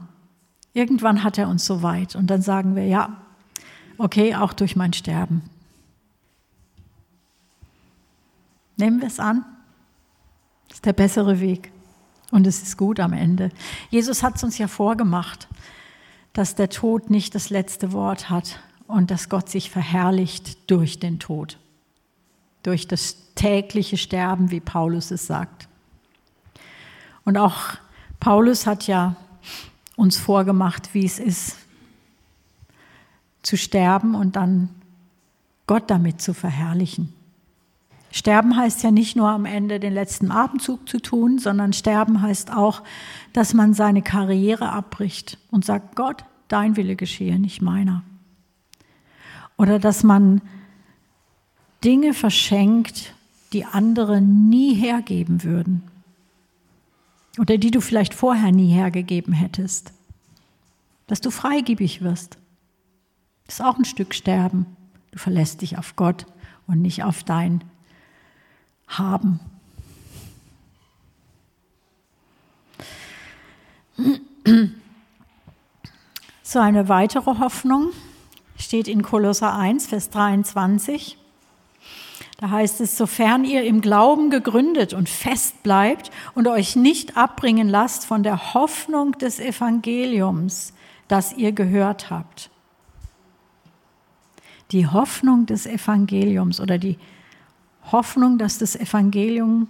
Irgendwann 0.74 1.24
hat 1.24 1.40
er 1.40 1.50
uns 1.50 1.66
so 1.66 1.82
weit 1.82 2.16
und 2.16 2.28
dann 2.28 2.44
sagen 2.44 2.76
wir 2.76 2.86
ja, 2.86 3.18
okay, 3.98 4.36
auch 4.36 4.54
durch 4.54 4.76
mein 4.76 4.94
Sterben. 4.94 5.42
Nehmen 8.78 9.02
wir 9.02 9.08
es 9.08 9.20
an. 9.20 9.44
Das 10.68 10.78
ist 10.78 10.86
der 10.86 10.94
bessere 10.94 11.40
Weg. 11.40 11.72
Und 12.32 12.48
es 12.48 12.64
ist 12.64 12.78
gut 12.78 13.00
am 13.00 13.14
Ende. 13.14 13.52
Jesus 13.90 14.24
hat 14.24 14.38
es 14.38 14.44
uns 14.44 14.58
ja 14.58 14.68
vorgemacht, 14.68 15.48
dass 16.34 16.56
der 16.56 16.70
Tod 16.70 17.10
nicht 17.10 17.36
das 17.36 17.50
letzte 17.50 17.92
Wort 17.92 18.30
hat 18.30 18.60
und 18.88 19.12
dass 19.12 19.30
Gott 19.30 19.50
sich 19.50 19.70
verherrlicht 19.70 20.70
durch 20.72 21.00
den 21.00 21.20
Tod, 21.20 21.58
durch 22.64 22.88
das 22.88 23.18
tägliche 23.36 23.98
Sterben, 23.98 24.50
wie 24.50 24.62
Paulus 24.62 25.12
es 25.12 25.28
sagt. 25.28 25.68
Und 27.26 27.38
auch 27.38 27.76
Paulus 28.20 28.66
hat 28.66 28.88
ja 28.88 29.16
uns 29.96 30.18
vorgemacht, 30.18 30.94
wie 30.94 31.06
es 31.06 31.20
ist, 31.20 31.58
zu 33.44 33.58
sterben 33.58 34.16
und 34.16 34.36
dann 34.36 34.70
Gott 35.68 35.90
damit 35.90 36.22
zu 36.22 36.34
verherrlichen. 36.34 37.14
Sterben 38.12 38.58
heißt 38.58 38.84
ja 38.84 38.92
nicht 38.92 39.16
nur 39.16 39.30
am 39.30 39.46
Ende 39.46 39.80
den 39.80 39.94
letzten 39.94 40.32
Atemzug 40.32 40.88
zu 40.88 41.00
tun, 41.00 41.40
sondern 41.40 41.72
sterben 41.72 42.22
heißt 42.22 42.52
auch, 42.52 42.84
dass 43.32 43.54
man 43.54 43.74
seine 43.74 44.02
Karriere 44.02 44.72
abbricht 44.72 45.38
und 45.50 45.64
sagt, 45.64 45.96
Gott, 45.96 46.26
dein 46.50 46.76
Wille 46.76 46.98
geschehe, 46.98 47.40
nicht 47.40 47.62
meiner. 47.62 48.04
Oder 49.58 49.80
dass 49.80 50.04
man 50.04 50.42
Dinge 51.84 52.14
verschenkt, 52.14 53.16
die 53.54 53.66
andere 53.66 54.22
nie 54.22 54.74
hergeben 54.74 55.44
würden. 55.44 55.84
Oder 57.40 57.58
die 57.58 57.72
du 57.72 57.80
vielleicht 57.80 58.14
vorher 58.14 58.52
nie 58.52 58.72
hergegeben 58.72 59.34
hättest. 59.34 59.94
Dass 61.08 61.22
du 61.22 61.32
freigebig 61.32 62.02
wirst. 62.02 62.38
Das 63.46 63.56
ist 63.56 63.66
auch 63.66 63.78
ein 63.78 63.86
Stück 63.86 64.14
Sterben. 64.14 64.66
Du 65.12 65.20
verlässt 65.20 65.62
dich 65.62 65.78
auf 65.78 65.96
Gott 65.96 66.26
und 66.68 66.82
nicht 66.82 67.04
auf 67.04 67.24
dein 67.24 67.64
haben. 68.98 69.40
So 76.44 76.60
eine 76.60 76.90
weitere 76.90 77.40
Hoffnung 77.40 77.92
steht 78.58 78.88
in 78.88 79.04
Kolosser 79.04 79.56
1, 79.56 79.88
Vers 79.88 80.10
23. 80.10 81.18
Da 82.42 82.50
heißt 82.50 82.82
es, 82.82 82.98
sofern 82.98 83.46
ihr 83.46 83.64
im 83.64 83.82
Glauben 83.82 84.32
gegründet 84.32 84.94
und 84.94 85.08
fest 85.08 85.62
bleibt 85.64 86.10
und 86.34 86.48
euch 86.48 86.76
nicht 86.76 87.16
abbringen 87.16 87.70
lasst 87.70 88.06
von 88.06 88.24
der 88.24 88.54
Hoffnung 88.54 89.14
des 89.14 89.40
Evangeliums, 89.40 90.74
das 91.08 91.34
ihr 91.34 91.52
gehört 91.52 92.10
habt. 92.10 92.50
Die 94.72 94.88
Hoffnung 94.88 95.46
des 95.46 95.68
Evangeliums 95.68 96.60
oder 96.60 96.78
die 96.78 96.98
Hoffnung, 97.92 98.38
dass 98.38 98.58
das 98.58 98.76
Evangelium 98.76 99.68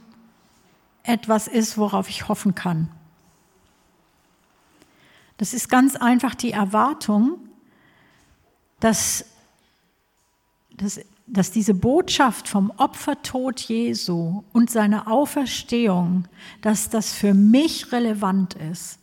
etwas 1.03 1.47
ist, 1.47 1.77
worauf 1.77 2.09
ich 2.09 2.27
hoffen 2.27 2.55
kann. 2.55 2.89
Das 5.37 5.53
ist 5.53 5.69
ganz 5.69 5.95
einfach 5.95 6.35
die 6.35 6.51
Erwartung, 6.51 7.39
dass, 8.79 9.25
dass, 10.77 10.99
dass 11.25 11.51
diese 11.51 11.73
Botschaft 11.73 12.47
vom 12.47 12.71
Opfertod 12.77 13.59
Jesu 13.59 14.43
und 14.53 14.69
seiner 14.69 15.07
Auferstehung, 15.07 16.27
dass 16.61 16.89
das 16.89 17.13
für 17.13 17.33
mich 17.33 17.91
relevant 17.91 18.53
ist. 18.53 18.99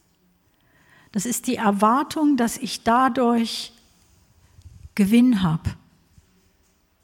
Das 1.11 1.27
ist 1.27 1.47
die 1.47 1.57
Erwartung, 1.57 2.37
dass 2.37 2.59
ich 2.59 2.85
dadurch 2.85 3.73
Gewinn 4.95 5.43
habe. 5.43 5.71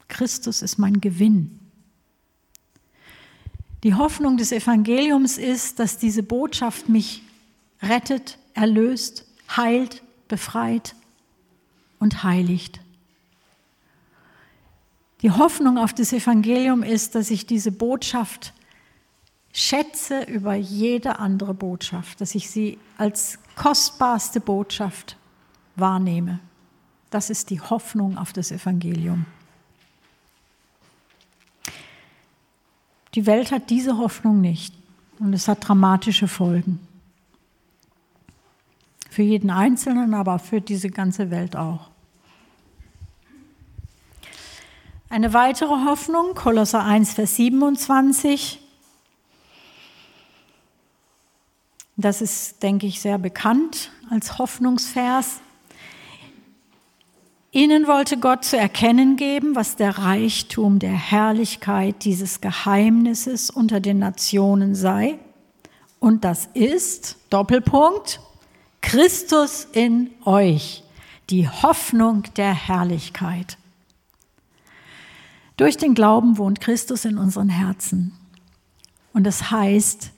Christus 0.07 0.61
ist 0.61 0.77
mein 0.77 1.01
Gewinn. 1.01 1.59
Die 3.83 3.93
Hoffnung 3.93 4.37
des 4.37 4.51
Evangeliums 4.51 5.37
ist, 5.37 5.79
dass 5.79 5.97
diese 5.97 6.23
Botschaft 6.23 6.89
mich 6.89 7.23
rettet, 7.81 8.37
erlöst, 8.53 9.25
heilt, 9.55 10.01
befreit 10.27 10.95
und 11.99 12.23
heiligt. 12.23 12.79
Die 15.21 15.31
Hoffnung 15.31 15.77
auf 15.77 15.93
das 15.93 16.13
Evangelium 16.13 16.83
ist, 16.83 17.15
dass 17.15 17.31
ich 17.31 17.45
diese 17.45 17.71
Botschaft 17.71 18.53
schätze 19.53 20.23
über 20.23 20.53
jede 20.53 21.19
andere 21.19 21.53
Botschaft, 21.53 22.19
dass 22.21 22.35
ich 22.35 22.49
sie 22.49 22.77
als 22.97 23.39
kostbarste 23.55 24.41
Botschaft 24.41 25.17
wahrnehme. 25.75 26.39
Das 27.09 27.29
ist 27.29 27.49
die 27.49 27.61
Hoffnung 27.61 28.17
auf 28.17 28.33
das 28.33 28.51
Evangelium. 28.51 29.25
Die 33.15 33.25
Welt 33.25 33.51
hat 33.51 33.69
diese 33.69 33.97
Hoffnung 33.97 34.41
nicht 34.41 34.75
und 35.19 35.33
es 35.33 35.47
hat 35.47 35.67
dramatische 35.67 36.27
Folgen. 36.27 36.85
Für 39.09 39.23
jeden 39.23 39.49
Einzelnen, 39.49 40.13
aber 40.13 40.37
für 40.39 40.59
diese 40.59 40.89
ganze 40.89 41.31
Welt 41.31 41.55
auch. 41.55 41.89
Eine 45.07 45.33
weitere 45.33 45.85
Hoffnung, 45.85 46.35
Kolosser 46.35 46.83
1, 46.83 47.13
Vers 47.13 47.37
27. 47.37 48.59
Das 51.95 52.21
ist, 52.21 52.61
denke 52.61 52.87
ich, 52.87 52.99
sehr 52.99 53.17
bekannt 53.17 53.91
als 54.09 54.37
Hoffnungsvers. 54.37 55.39
Ihnen 57.55 57.87
wollte 57.87 58.17
Gott 58.17 58.43
zu 58.43 58.57
erkennen 58.57 59.15
geben, 59.15 59.55
was 59.55 59.77
der 59.77 59.97
Reichtum 59.97 60.77
der 60.77 60.91
Herrlichkeit 60.91 62.03
dieses 62.03 62.41
Geheimnisses 62.41 63.49
unter 63.49 63.79
den 63.79 63.97
Nationen 63.97 64.75
sei. 64.75 65.17
Und 66.01 66.25
das 66.25 66.49
ist, 66.53 67.15
Doppelpunkt, 67.29 68.19
Christus 68.81 69.69
in 69.71 70.09
euch, 70.25 70.83
die 71.29 71.47
Hoffnung 71.47 72.23
der 72.35 72.53
Herrlichkeit. 72.53 73.57
Durch 75.55 75.77
den 75.77 75.93
Glauben 75.93 76.37
wohnt 76.37 76.59
Christus 76.59 77.05
in 77.05 77.17
unseren 77.17 77.47
Herzen. 77.47 78.11
Und 79.13 79.23
das 79.23 79.49
heißt, 79.49 80.11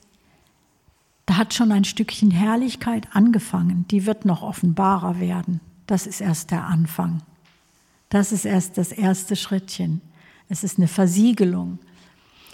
da 1.27 1.37
hat 1.37 1.53
schon 1.53 1.71
ein 1.71 1.83
Stückchen 1.83 2.31
Herrlichkeit 2.31 3.09
angefangen, 3.13 3.85
die 3.91 4.07
wird 4.07 4.25
noch 4.25 4.41
offenbarer 4.41 5.19
werden. 5.19 5.61
Das 5.87 6.05
ist 6.05 6.21
erst 6.21 6.51
der 6.51 6.65
Anfang. 6.65 7.21
Das 8.09 8.31
ist 8.31 8.45
erst 8.45 8.77
das 8.77 8.91
erste 8.91 9.35
Schrittchen. 9.35 10.01
Es 10.49 10.63
ist 10.63 10.77
eine 10.77 10.87
Versiegelung. 10.87 11.79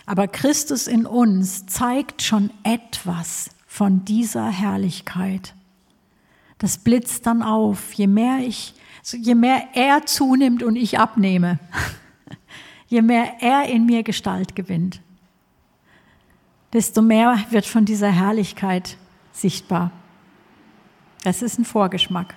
Aber 0.05 0.27
Christus 0.27 0.87
in 0.87 1.05
uns 1.05 1.65
zeigt 1.65 2.21
schon 2.21 2.51
etwas 2.63 3.49
von 3.67 4.05
dieser 4.05 4.49
Herrlichkeit. 4.49 5.53
Das 6.57 6.77
blitzt 6.77 7.25
dann 7.25 7.41
auf, 7.41 7.93
je 7.93 8.07
mehr 8.07 8.39
ich, 8.39 8.73
je 9.11 9.35
mehr 9.35 9.69
er 9.73 10.05
zunimmt 10.05 10.63
und 10.63 10.75
ich 10.75 10.99
abnehme, 10.99 11.59
je 12.87 13.01
mehr 13.01 13.41
er 13.41 13.65
in 13.65 13.85
mir 13.85 14.03
Gestalt 14.03 14.55
gewinnt, 14.55 15.01
desto 16.71 17.01
mehr 17.01 17.37
wird 17.49 17.65
von 17.65 17.85
dieser 17.85 18.11
Herrlichkeit 18.11 18.97
sichtbar. 19.31 19.91
Das 21.23 21.41
ist 21.41 21.57
ein 21.57 21.65
Vorgeschmack. 21.65 22.35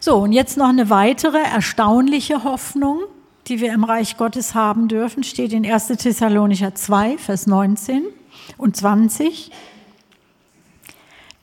So, 0.00 0.18
und 0.18 0.32
jetzt 0.32 0.56
noch 0.56 0.68
eine 0.68 0.90
weitere 0.90 1.38
erstaunliche 1.38 2.44
Hoffnung, 2.44 3.00
die 3.48 3.60
wir 3.60 3.72
im 3.72 3.84
Reich 3.84 4.16
Gottes 4.16 4.54
haben 4.54 4.88
dürfen, 4.88 5.24
steht 5.24 5.52
in 5.52 5.64
1. 5.64 5.88
Thessalonicher 5.88 6.74
2, 6.74 7.18
Vers 7.18 7.46
19 7.46 8.04
und 8.58 8.76
20. 8.76 9.50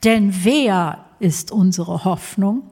Denn 0.04 0.44
wer 0.44 1.04
ist 1.18 1.50
unsere 1.50 2.04
Hoffnung 2.04 2.62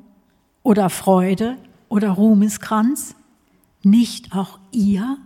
oder 0.63 0.91
Freude 0.91 1.57
oder 1.89 2.11
Ruhmeskranz? 2.11 3.15
Nicht 3.83 4.35
auch 4.35 4.59
ihr? 4.71 5.17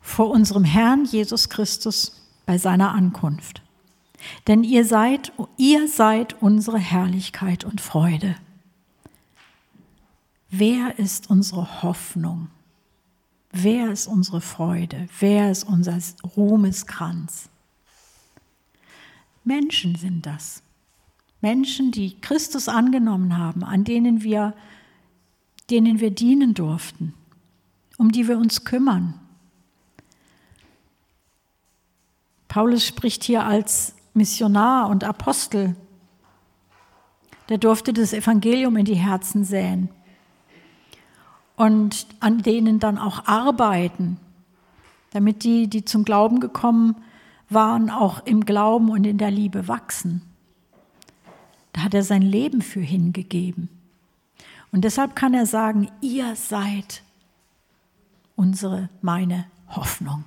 Vor 0.00 0.30
unserem 0.30 0.64
Herrn 0.64 1.04
Jesus 1.04 1.48
Christus 1.48 2.26
bei 2.46 2.58
seiner 2.58 2.92
Ankunft. 2.92 3.62
Denn 4.46 4.64
ihr 4.64 4.84
seid, 4.84 5.32
ihr 5.56 5.88
seid 5.88 6.40
unsere 6.42 6.78
Herrlichkeit 6.78 7.64
und 7.64 7.80
Freude. 7.80 8.36
Wer 10.50 10.98
ist 10.98 11.30
unsere 11.30 11.82
Hoffnung? 11.82 12.48
Wer 13.52 13.92
ist 13.92 14.06
unsere 14.06 14.40
Freude? 14.40 15.08
Wer 15.20 15.50
ist 15.50 15.64
unser 15.64 15.98
Ruhmeskranz? 16.36 17.48
Menschen 19.44 19.94
sind 19.94 20.26
das. 20.26 20.62
Menschen, 21.40 21.92
die 21.92 22.20
Christus 22.20 22.68
angenommen 22.68 23.36
haben, 23.38 23.62
an 23.62 23.84
denen 23.84 24.22
wir, 24.22 24.54
denen 25.70 26.00
wir 26.00 26.10
dienen 26.10 26.54
durften, 26.54 27.14
um 27.96 28.10
die 28.10 28.26
wir 28.26 28.38
uns 28.38 28.64
kümmern. 28.64 29.18
Paulus 32.48 32.84
spricht 32.84 33.24
hier 33.24 33.44
als 33.44 33.94
Missionar 34.18 34.90
und 34.90 35.04
Apostel. 35.04 35.74
Der 37.48 37.56
durfte 37.56 37.94
das 37.94 38.12
Evangelium 38.12 38.76
in 38.76 38.84
die 38.84 38.94
Herzen 38.94 39.44
säen 39.44 39.88
und 41.56 42.06
an 42.20 42.42
denen 42.42 42.78
dann 42.78 42.98
auch 42.98 43.26
arbeiten, 43.26 44.18
damit 45.10 45.44
die, 45.44 45.68
die 45.68 45.84
zum 45.84 46.04
Glauben 46.04 46.40
gekommen 46.40 46.96
waren, 47.48 47.88
auch 47.90 48.24
im 48.26 48.44
Glauben 48.44 48.90
und 48.90 49.04
in 49.04 49.18
der 49.18 49.30
Liebe 49.30 49.66
wachsen. 49.66 50.22
Da 51.72 51.82
hat 51.82 51.94
er 51.94 52.02
sein 52.02 52.22
Leben 52.22 52.60
für 52.60 52.80
hingegeben. 52.80 53.68
Und 54.70 54.82
deshalb 54.82 55.16
kann 55.16 55.32
er 55.32 55.46
sagen, 55.46 55.90
ihr 56.00 56.36
seid 56.36 57.02
unsere, 58.36 58.88
meine 59.00 59.46
Hoffnung. 59.68 60.24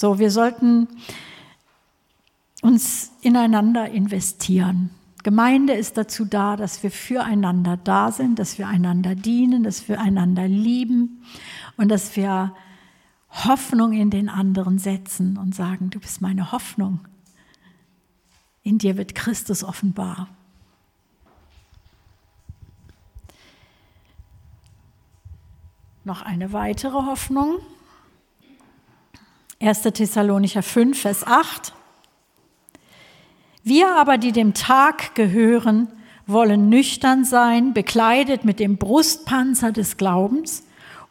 So, 0.00 0.18
wir 0.18 0.30
sollten 0.30 0.88
uns 2.62 3.12
ineinander 3.20 3.90
investieren. 3.90 4.88
Gemeinde 5.24 5.74
ist 5.74 5.98
dazu 5.98 6.24
da, 6.24 6.56
dass 6.56 6.82
wir 6.82 6.90
füreinander 6.90 7.76
da 7.76 8.10
sind, 8.10 8.38
dass 8.38 8.56
wir 8.56 8.66
einander 8.66 9.14
dienen, 9.14 9.62
dass 9.62 9.90
wir 9.90 10.00
einander 10.00 10.48
lieben 10.48 11.22
und 11.76 11.90
dass 11.90 12.16
wir 12.16 12.54
Hoffnung 13.28 13.92
in 13.92 14.08
den 14.08 14.30
anderen 14.30 14.78
setzen 14.78 15.36
und 15.36 15.54
sagen, 15.54 15.90
du 15.90 16.00
bist 16.00 16.22
meine 16.22 16.50
Hoffnung. 16.50 17.00
In 18.62 18.78
dir 18.78 18.96
wird 18.96 19.14
Christus 19.14 19.62
offenbar. 19.62 20.28
Noch 26.04 26.22
eine 26.22 26.54
weitere 26.54 27.04
Hoffnung. 27.04 27.58
1. 29.62 29.82
Thessalonicher 29.82 30.62
5, 30.62 30.98
Vers 30.98 31.26
8. 31.26 31.74
Wir 33.62 33.94
aber, 33.94 34.16
die 34.16 34.32
dem 34.32 34.54
Tag 34.54 35.14
gehören, 35.14 35.88
wollen 36.26 36.70
nüchtern 36.70 37.26
sein, 37.26 37.74
bekleidet 37.74 38.46
mit 38.46 38.58
dem 38.58 38.78
Brustpanzer 38.78 39.70
des 39.70 39.98
Glaubens 39.98 40.64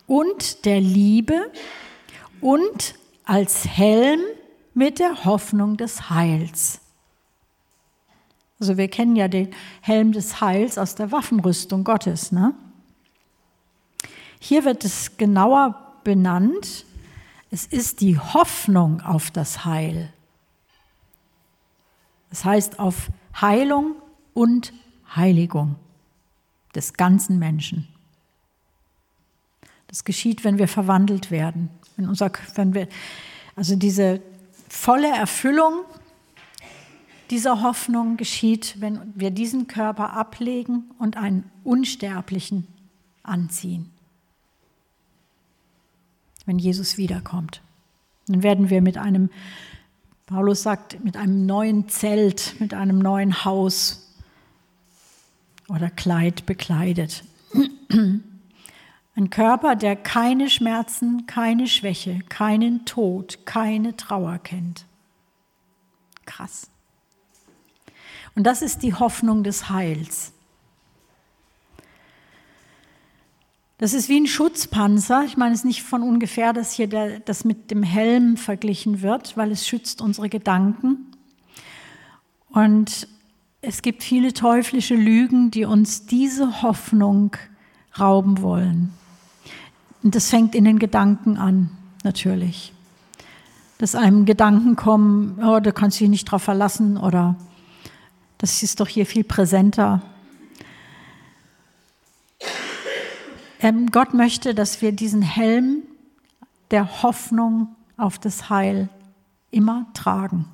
und 0.07 0.65
der 0.65 0.81
Liebe 0.81 1.51
und 2.41 2.95
als 3.23 3.67
Helm 3.67 4.19
mit 4.73 4.97
der 4.97 5.25
Hoffnung 5.25 5.77
des 5.77 6.09
Heils. 6.09 6.81
Also 8.59 8.77
wir 8.77 8.87
kennen 8.87 9.15
ja 9.15 9.27
den 9.27 9.53
Helm 9.81 10.11
des 10.11 10.41
Heils 10.41 10.79
aus 10.79 10.95
der 10.95 11.11
Waffenrüstung 11.11 11.83
Gottes. 11.83 12.31
Ne? 12.31 12.55
Hier 14.39 14.65
wird 14.65 14.83
es 14.85 15.17
genauer 15.17 16.01
benannt. 16.03 16.85
Es 17.51 17.65
ist 17.65 18.01
die 18.01 18.17
Hoffnung 18.19 19.01
auf 19.01 19.31
das 19.31 19.65
Heil. 19.65 20.13
Das 22.29 22.45
heißt 22.45 22.79
auf 22.79 23.09
Heilung 23.39 23.95
und 24.33 24.71
Heiligung 25.15 25.75
des 26.75 26.93
ganzen 26.93 27.39
Menschen. 27.39 27.87
Das 29.87 30.03
geschieht, 30.03 30.43
wenn 30.43 30.59
wir 30.59 30.67
verwandelt 30.67 31.31
werden. 31.31 31.69
Wenn 31.97 32.07
unser, 32.07 32.31
wenn 32.53 32.75
wir, 32.75 32.87
also 33.55 33.75
diese 33.75 34.21
volle 34.69 35.09
Erfüllung 35.09 35.83
dieser 37.31 37.61
Hoffnung 37.61 38.17
geschieht, 38.17 38.75
wenn 38.79 39.13
wir 39.15 39.31
diesen 39.31 39.67
Körper 39.67 40.13
ablegen 40.13 40.91
und 40.99 41.17
einen 41.17 41.49
unsterblichen 41.63 42.67
anziehen. 43.23 43.91
Wenn 46.49 46.57
Jesus 46.57 46.97
wiederkommt. 46.97 47.61
Dann 48.25 48.41
werden 48.41 48.71
wir 48.71 48.81
mit 48.81 48.97
einem 48.97 49.29
Paulus 50.25 50.63
sagt, 50.63 50.99
mit 51.03 51.15
einem 51.15 51.45
neuen 51.45 51.89
Zelt, 51.89 52.55
mit 52.59 52.73
einem 52.73 52.97
neuen 52.97 53.45
Haus 53.45 54.15
oder 55.67 55.91
Kleid 55.91 56.47
bekleidet. 56.47 57.23
Ein 59.15 59.29
Körper, 59.29 59.75
der 59.75 59.95
keine 59.95 60.49
Schmerzen, 60.49 61.27
keine 61.27 61.67
Schwäche, 61.67 62.17
keinen 62.29 62.83
Tod, 62.85 63.45
keine 63.45 63.95
Trauer 63.95 64.39
kennt. 64.39 64.87
Krass. 66.25 66.71
Und 68.33 68.45
das 68.45 68.63
ist 68.63 68.81
die 68.81 68.95
Hoffnung 68.95 69.43
des 69.43 69.69
Heils. 69.69 70.33
Das 73.79 73.93
ist 73.93 74.09
wie 74.09 74.19
ein 74.19 74.27
Schutzpanzer. 74.27 75.23
Ich 75.25 75.37
meine 75.37 75.53
es 75.53 75.61
ist 75.61 75.65
nicht 75.65 75.83
von 75.83 76.03
ungefähr, 76.03 76.51
dass 76.51 76.73
hier 76.73 76.87
der, 76.87 77.21
das 77.21 77.45
mit 77.45 77.71
dem 77.71 77.81
Helm 77.81 78.35
verglichen 78.35 79.01
wird, 79.01 79.37
weil 79.37 79.53
es 79.53 79.65
schützt 79.65 80.01
unsere 80.01 80.27
Gedanken. 80.27 81.07
Und 82.49 83.07
es 83.61 83.81
gibt 83.81 84.03
viele 84.03 84.33
teuflische 84.33 84.95
Lügen, 84.95 85.49
die 85.49 85.63
uns 85.63 86.05
diese 86.05 86.61
Hoffnung 86.61 87.37
rauben 87.97 88.41
wollen. 88.41 88.91
Und 90.03 90.13
das 90.13 90.29
fängt 90.29 90.55
in 90.55 90.65
den 90.65 90.77
Gedanken 90.79 91.37
an, 91.37 91.69
natürlich. 92.03 92.73
Dass 93.77 93.95
einem 93.95 94.25
Gedanken 94.25 94.75
kommen, 94.75 95.39
oh, 95.41 95.61
da 95.61 95.71
kannst 95.71 95.99
du 95.99 96.03
dich 96.03 96.09
nicht 96.09 96.25
drauf 96.25 96.43
verlassen 96.43 96.97
oder 96.97 97.37
das 98.39 98.61
ist 98.61 98.81
doch 98.81 98.89
hier 98.89 99.05
viel 99.05 99.23
präsenter. 99.23 100.01
Ähm, 103.59 103.91
Gott 103.91 104.13
möchte, 104.13 104.55
dass 104.55 104.81
wir 104.81 104.91
diesen 104.91 105.21
Helm 105.21 105.83
der 106.71 107.03
Hoffnung 107.03 107.75
auf 107.97 108.17
das 108.17 108.49
Heil 108.49 108.89
immer 109.51 109.87
tragen. 109.93 110.45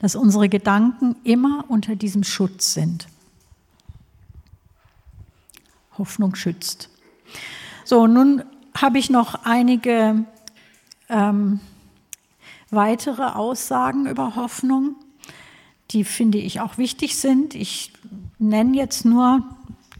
Dass 0.00 0.14
unsere 0.14 0.48
Gedanken 0.48 1.16
immer 1.24 1.64
unter 1.68 1.96
diesem 1.96 2.24
Schutz 2.24 2.74
sind. 2.74 3.08
Hoffnung 5.96 6.34
schützt. 6.34 6.90
So, 7.84 8.06
nun 8.06 8.44
habe 8.74 8.98
ich 8.98 9.08
noch 9.08 9.44
einige 9.44 10.24
ähm, 11.08 11.60
weitere 12.70 13.24
Aussagen 13.24 14.06
über 14.06 14.34
Hoffnung, 14.36 14.96
die 15.90 16.04
finde 16.04 16.38
ich 16.38 16.60
auch 16.60 16.78
wichtig 16.78 17.18
sind. 17.18 17.54
Ich 17.54 17.92
nenne 18.38 18.76
jetzt 18.76 19.04
nur 19.04 19.44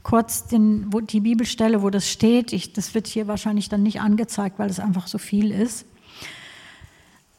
kurz 0.03 0.47
den, 0.47 0.91
die 1.11 1.21
Bibelstelle, 1.21 1.83
wo 1.83 1.91
das 1.91 2.09
steht. 2.09 2.53
Ich, 2.53 2.73
das 2.73 2.95
wird 2.95 3.07
hier 3.07 3.27
wahrscheinlich 3.29 3.69
dann 3.69 3.83
nicht 3.83 4.01
angezeigt, 4.01 4.59
weil 4.59 4.71
es 4.71 4.81
einfach 4.81 5.07
so 5.07 5.19
viel 5.19 5.51
ist. 5.51 5.87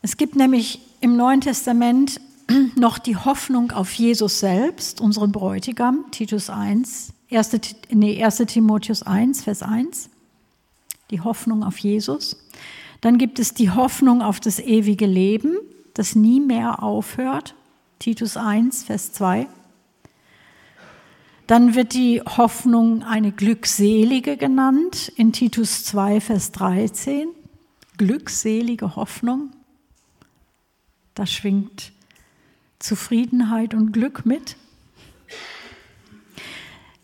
Es 0.02 0.18
gibt 0.18 0.36
nämlich 0.36 0.82
im 1.02 1.16
Neuen 1.16 1.42
Testament 1.42 2.20
noch 2.76 2.98
die 3.00 3.16
Hoffnung 3.16 3.72
auf 3.72 3.94
Jesus 3.94 4.40
selbst, 4.40 5.02
unseren 5.02 5.32
Bräutigam, 5.32 6.06
Titus 6.12 6.50
1, 6.50 7.14
1. 7.30 7.52
Nee, 7.92 8.24
1. 8.24 8.38
Timotheus 8.48 9.04
1, 9.04 9.44
Vers 9.44 9.64
1. 9.64 10.10
Die 11.10 11.22
Hoffnung 11.22 11.64
auf 11.64 11.78
Jesus. 11.78 12.38
Dann 13.02 13.18
gibt 13.18 13.40
es 13.40 13.54
die 13.54 13.70
Hoffnung 13.70 14.22
auf 14.22 14.40
das 14.40 14.60
ewige 14.60 15.06
Leben, 15.06 15.58
das 15.94 16.16
nie 16.16 16.40
mehr 16.40 16.82
aufhört. 16.82 17.56
Titus 18.00 18.38
1, 18.38 18.84
Vers 18.84 19.14
2. 19.14 19.48
Dann 21.48 21.76
wird 21.76 21.94
die 21.94 22.22
Hoffnung 22.22 23.04
eine 23.04 23.32
glückselige 23.32 24.38
genannt 24.38 25.12
in 25.16 25.34
Titus 25.34 25.84
2, 25.84 26.22
Vers 26.22 26.52
13. 26.54 27.28
Glückselige 27.98 28.96
Hoffnung. 28.96 29.52
Da 31.16 31.26
schwingt 31.26 31.92
Zufriedenheit 32.80 33.74
und 33.74 33.92
Glück 33.92 34.26
mit. 34.26 34.56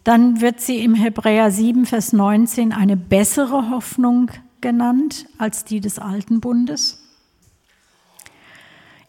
Dann 0.05 0.39
wird 0.39 0.61
sie 0.61 0.83
im 0.83 0.95
Hebräer 0.95 1.51
7, 1.51 1.85
Vers 1.85 2.13
19 2.13 2.71
eine 2.71 2.95
bessere 2.95 3.69
Hoffnung 3.69 4.31
genannt 4.61 5.25
als 5.37 5.65
die 5.65 5.81
des 5.81 5.99
alten 5.99 6.39
Bundes. 6.39 7.03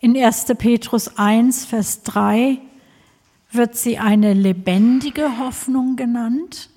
In 0.00 0.16
1. 0.16 0.46
Petrus 0.58 1.16
1, 1.16 1.66
Vers 1.66 2.02
3 2.02 2.58
wird 3.52 3.76
sie 3.76 3.98
eine 3.98 4.32
lebendige 4.32 5.38
Hoffnung 5.38 5.96
genannt. 5.96 6.70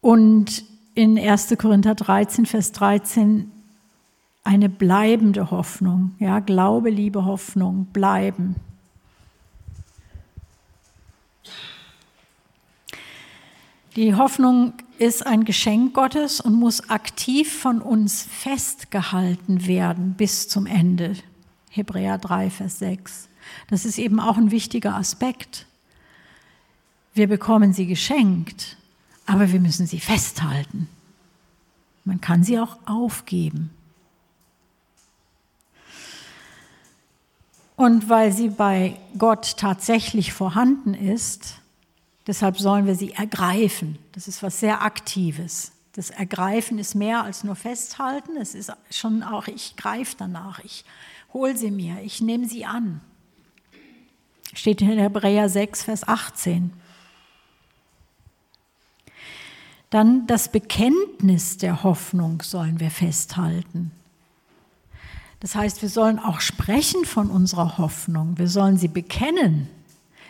Und 0.00 0.64
in 0.94 1.18
1. 1.18 1.54
Korinther 1.58 1.94
13, 1.94 2.46
Vers 2.46 2.72
13 2.72 3.50
eine 4.44 4.68
bleibende 4.68 5.50
Hoffnung. 5.50 6.14
Ja, 6.18 6.40
Glaube, 6.40 6.90
Liebe, 6.90 7.24
Hoffnung, 7.24 7.86
bleiben. 7.86 8.56
Die 13.96 14.14
Hoffnung 14.14 14.74
ist 14.98 15.26
ein 15.26 15.44
Geschenk 15.44 15.94
Gottes 15.94 16.40
und 16.40 16.54
muss 16.54 16.90
aktiv 16.90 17.60
von 17.60 17.80
uns 17.80 18.22
festgehalten 18.22 19.66
werden 19.66 20.14
bis 20.14 20.48
zum 20.48 20.66
Ende. 20.66 21.14
Hebräer 21.70 22.18
3, 22.18 22.50
Vers 22.50 22.80
6. 22.80 23.28
Das 23.68 23.84
ist 23.84 23.98
eben 23.98 24.20
auch 24.20 24.36
ein 24.36 24.50
wichtiger 24.50 24.94
Aspekt. 24.94 25.66
Wir 27.14 27.28
bekommen 27.28 27.72
sie 27.72 27.86
geschenkt, 27.86 28.76
aber 29.26 29.52
wir 29.52 29.60
müssen 29.60 29.86
sie 29.86 30.00
festhalten. 30.00 30.88
Man 32.04 32.20
kann 32.20 32.44
sie 32.44 32.58
auch 32.58 32.76
aufgeben. 32.86 33.70
Und 37.76 38.08
weil 38.08 38.32
sie 38.32 38.50
bei 38.50 38.96
Gott 39.18 39.56
tatsächlich 39.56 40.32
vorhanden 40.32 40.94
ist, 40.94 41.56
deshalb 42.26 42.58
sollen 42.58 42.86
wir 42.86 42.94
sie 42.94 43.12
ergreifen. 43.12 43.98
Das 44.12 44.28
ist 44.28 44.42
was 44.42 44.60
sehr 44.60 44.82
Aktives. 44.82 45.72
Das 45.92 46.10
Ergreifen 46.10 46.78
ist 46.78 46.94
mehr 46.94 47.22
als 47.24 47.44
nur 47.44 47.56
festhalten. 47.56 48.36
Es 48.36 48.54
ist 48.54 48.72
schon 48.90 49.22
auch, 49.22 49.48
ich 49.48 49.76
greife 49.76 50.16
danach, 50.18 50.58
ich 50.60 50.84
hole 51.32 51.56
sie 51.56 51.70
mir, 51.70 52.00
ich 52.02 52.20
nehme 52.20 52.48
sie 52.48 52.64
an. 52.64 53.00
Steht 54.54 54.80
in 54.80 54.98
Hebräer 54.98 55.48
6, 55.48 55.82
Vers 55.82 56.06
18. 56.06 56.72
Dann 59.90 60.26
das 60.26 60.50
Bekenntnis 60.50 61.58
der 61.58 61.82
Hoffnung 61.82 62.42
sollen 62.42 62.80
wir 62.80 62.90
festhalten. 62.90 63.92
Das 65.40 65.54
heißt, 65.54 65.82
wir 65.82 65.88
sollen 65.88 66.18
auch 66.18 66.40
sprechen 66.40 67.04
von 67.04 67.30
unserer 67.30 67.78
Hoffnung. 67.78 68.38
Wir 68.38 68.48
sollen 68.48 68.78
sie 68.78 68.88
bekennen. 68.88 69.68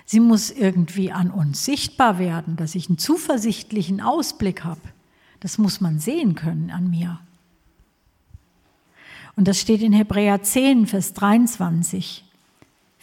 Sie 0.05 0.21
muss 0.21 0.51
irgendwie 0.51 1.13
an 1.13 1.31
uns 1.31 1.65
sichtbar 1.65 2.19
werden, 2.19 2.57
dass 2.57 2.75
ich 2.75 2.89
einen 2.89 2.99
zuversichtlichen 2.99 4.01
Ausblick 4.01 4.65
habe. 4.65 4.81
Das 5.41 5.57
muss 5.57 5.81
man 5.81 5.99
sehen 5.99 6.35
können 6.35 6.71
an 6.71 6.91
mir. 6.91 7.21
Und 9.37 9.49
das 9.49 9.61
steht 9.61 9.83
in 9.83 9.93
Hebräer 9.93 10.43
10, 10.43 10.87
Vers 10.87 11.13
23. 11.15 12.25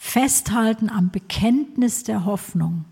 Festhalten 0.04 0.90
am 0.90 1.10
Bekenntnis 1.10 2.02
der 2.02 2.24
Hoffnung. 2.24 2.84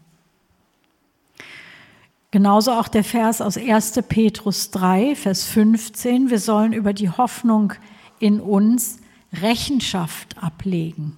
Genauso 2.30 2.70
auch 2.70 2.86
der 2.86 3.02
Vers 3.02 3.42
aus 3.42 3.58
1. 3.58 4.00
Petrus 4.08 4.70
3, 4.70 5.16
Vers 5.16 5.44
15. 5.44 6.30
Wir 6.30 6.38
sollen 6.38 6.72
über 6.72 6.92
die 6.92 7.10
Hoffnung 7.10 7.74
in 8.20 8.40
uns 8.40 9.00
Rechenschaft 9.34 10.40
ablegen. 10.40 11.16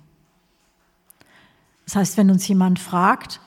Das 1.85 1.95
heißt, 1.95 2.17
wenn 2.17 2.31
uns 2.31 2.49
jemand 2.49 2.79
fragt, 2.81 3.39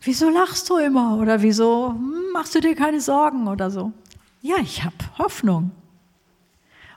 wieso 0.00 0.30
lachst 0.30 0.70
du 0.70 0.76
immer 0.76 1.18
oder 1.18 1.42
wieso 1.42 1.88
hm, 1.88 2.30
machst 2.32 2.54
du 2.54 2.60
dir 2.60 2.76
keine 2.76 3.00
Sorgen 3.00 3.48
oder 3.48 3.70
so? 3.70 3.92
Ja, 4.42 4.56
ich 4.62 4.84
habe 4.84 4.94
Hoffnung. 5.18 5.72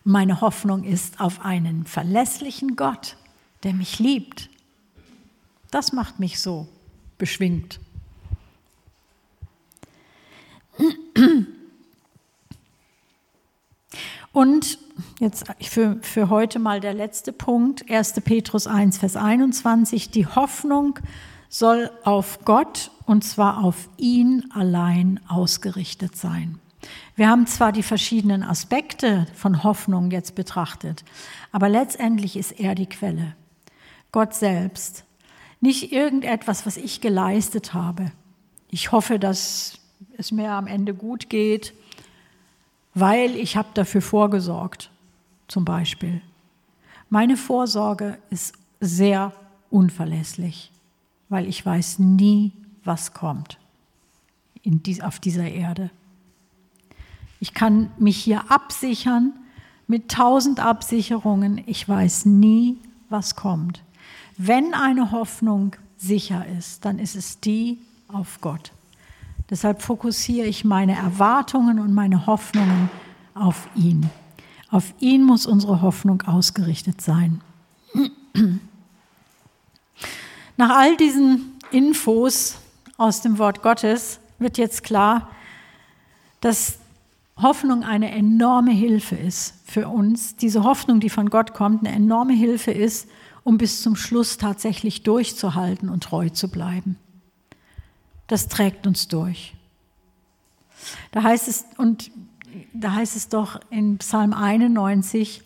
meine 0.04 0.40
Hoffnung 0.40 0.84
ist 0.84 1.20
auf 1.20 1.44
einen 1.44 1.86
verlässlichen 1.86 2.76
Gott, 2.76 3.18
der 3.64 3.74
mich 3.74 4.00
liebt. 4.00 4.50
Das 5.72 5.94
macht 5.94 6.20
mich 6.20 6.40
so 6.40 6.68
beschwingt. 7.18 7.80
Und 14.32 14.80
jetzt 15.20 15.46
für, 15.62 15.98
für 16.02 16.30
heute 16.30 16.60
mal 16.60 16.80
der 16.80 16.94
letzte 16.94 17.34
Punkt, 17.34 17.90
1. 17.90 18.14
Petrus 18.22 18.68
1, 18.68 18.98
Vers 19.00 19.16
21. 19.16 20.12
Die 20.12 20.28
Hoffnung 20.28 21.00
soll 21.50 21.90
auf 22.04 22.46
Gott 22.46 22.92
und 23.06 23.24
zwar 23.24 23.64
auf 23.64 23.90
ihn 23.98 24.46
allein 24.54 25.20
ausgerichtet 25.28 26.16
sein. 26.16 26.60
Wir 27.16 27.28
haben 27.28 27.48
zwar 27.48 27.72
die 27.72 27.84
verschiedenen 27.84 28.44
Aspekte 28.44 29.26
von 29.34 29.64
Hoffnung 29.64 30.12
jetzt 30.12 30.36
betrachtet, 30.36 31.04
aber 31.52 31.68
letztendlich 31.68 32.38
ist 32.38 32.52
er 32.60 32.76
die 32.76 32.86
Quelle. 32.86 33.36
Gott 34.12 34.34
selbst. 34.34 35.04
Nicht 35.62 35.92
irgendetwas, 35.92 36.66
was 36.66 36.78
ich 36.78 37.02
geleistet 37.02 37.74
habe. 37.74 38.12
Ich 38.70 38.92
hoffe, 38.92 39.20
dass 39.20 39.80
es 40.18 40.32
mir 40.32 40.52
am 40.52 40.68
Ende 40.68 40.94
gut 40.94 41.30
geht 41.30 41.74
weil 42.94 43.36
ich 43.36 43.56
habe 43.56 43.70
dafür 43.74 44.02
vorgesorgt, 44.02 44.90
zum 45.48 45.66
Beispiel. 45.66 46.22
Meine 47.10 47.38
Vorsorge 47.38 48.18
ist 48.30 48.54
sehr 48.80 49.34
unverlässlich, 49.70 50.72
weil 51.30 51.48
ich 51.48 51.66
weiß 51.66 52.00
nie, 52.00 52.52
was 52.84 53.14
kommt 53.14 53.58
dies, 54.64 55.02
auf 55.02 55.20
dieser 55.20 55.50
Erde. 55.50 55.90
Ich 57.40 57.54
kann 57.54 57.92
mich 57.98 58.18
hier 58.18 58.52
absichern 58.52 59.34
mit 59.88 60.12
tausend 60.12 60.60
Absicherungen. 60.60 61.64
Ich 61.66 61.88
weiß 61.88 62.26
nie, 62.26 62.78
was 63.10 63.36
kommt. 63.36 63.82
Wenn 64.42 64.74
eine 64.74 65.12
Hoffnung 65.12 65.76
sicher 65.98 66.46
ist, 66.58 66.86
dann 66.86 66.98
ist 66.98 67.18
es 67.18 67.42
die 67.42 67.78
auf 68.08 68.40
Gott. 68.40 68.72
Deshalb 69.50 69.82
fokussiere 69.82 70.48
ich 70.48 70.64
meine 70.64 70.96
Erwartungen 70.96 71.78
und 71.78 71.94
meine 71.94 72.26
Hoffnungen 72.26 72.90
auf 73.34 73.68
ihn. 73.76 74.10
Auf 74.72 74.94
ihn 75.02 75.24
muss 75.26 75.46
unsere 75.46 75.82
Hoffnung 75.82 76.22
ausgerichtet 76.22 77.02
sein. 77.02 77.42
Nach 80.56 80.70
all 80.70 80.96
diesen 80.96 81.58
Infos 81.72 82.60
aus 82.96 83.20
dem 83.22 83.40
Wort 83.40 83.62
Gottes 83.62 84.22
wird 84.38 84.58
jetzt 84.58 84.84
klar, 84.84 85.28
dass 86.40 86.80
Hoffnung 87.36 87.84
eine 87.84 88.10
enorme 88.12 88.72
Hilfe 88.72 89.18
ist 89.18 89.56
für 89.66 89.90
uns. 89.90 90.38
Diese 90.38 90.64
Hoffnung, 90.64 91.02
die 91.02 91.10
von 91.10 91.30
Gott 91.30 91.54
kommt, 91.54 91.86
eine 91.86 91.94
enorme 91.94 92.32
Hilfe 92.32 92.72
ist, 92.72 93.10
um 93.50 93.58
bis 93.58 93.82
zum 93.82 93.96
Schluss 93.96 94.38
tatsächlich 94.38 95.04
durchzuhalten 95.04 95.90
und 95.90 96.04
treu 96.04 96.30
zu 96.30 96.50
bleiben 96.50 96.96
das 98.30 98.48
trägt 98.48 98.88
uns 98.88 99.10
durch. 99.10 99.54
Da 101.12 101.24
heißt 101.24 101.50
es, 101.50 101.66
und 101.78 102.12
da 102.74 102.94
heißt 102.94 103.18
es 103.18 103.28
doch 103.28 103.60
in 103.70 103.98
Psalm 103.98 104.34
91, 104.34 105.44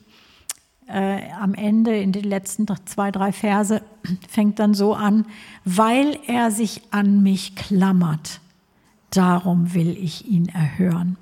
äh, 0.88 1.32
am 1.32 1.54
Ende, 1.54 1.98
in 1.98 2.12
den 2.12 2.26
letzten 2.26 2.68
zwei, 2.86 3.10
drei 3.10 3.32
Verse, 3.32 3.82
fängt 4.30 4.60
dann 4.60 4.74
so 4.74 4.94
an, 4.94 5.26
weil 5.66 6.20
er 6.28 6.52
sich 6.52 6.82
an 6.92 7.24
mich 7.24 7.56
klammert, 7.56 8.42
darum 9.10 9.74
will 9.74 9.98
ich 9.98 10.28
ihn 10.28 10.50
erhören. 10.50 11.18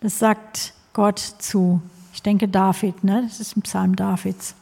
Das 0.00 0.18
sagt 0.18 0.72
Gott 0.94 1.18
zu, 1.18 1.80
ich 2.14 2.22
denke 2.22 2.48
David, 2.48 3.04
ne? 3.04 3.22
das 3.22 3.40
ist 3.40 3.56
ein 3.56 3.62
Psalm 3.62 3.94
Davids. 3.94 4.54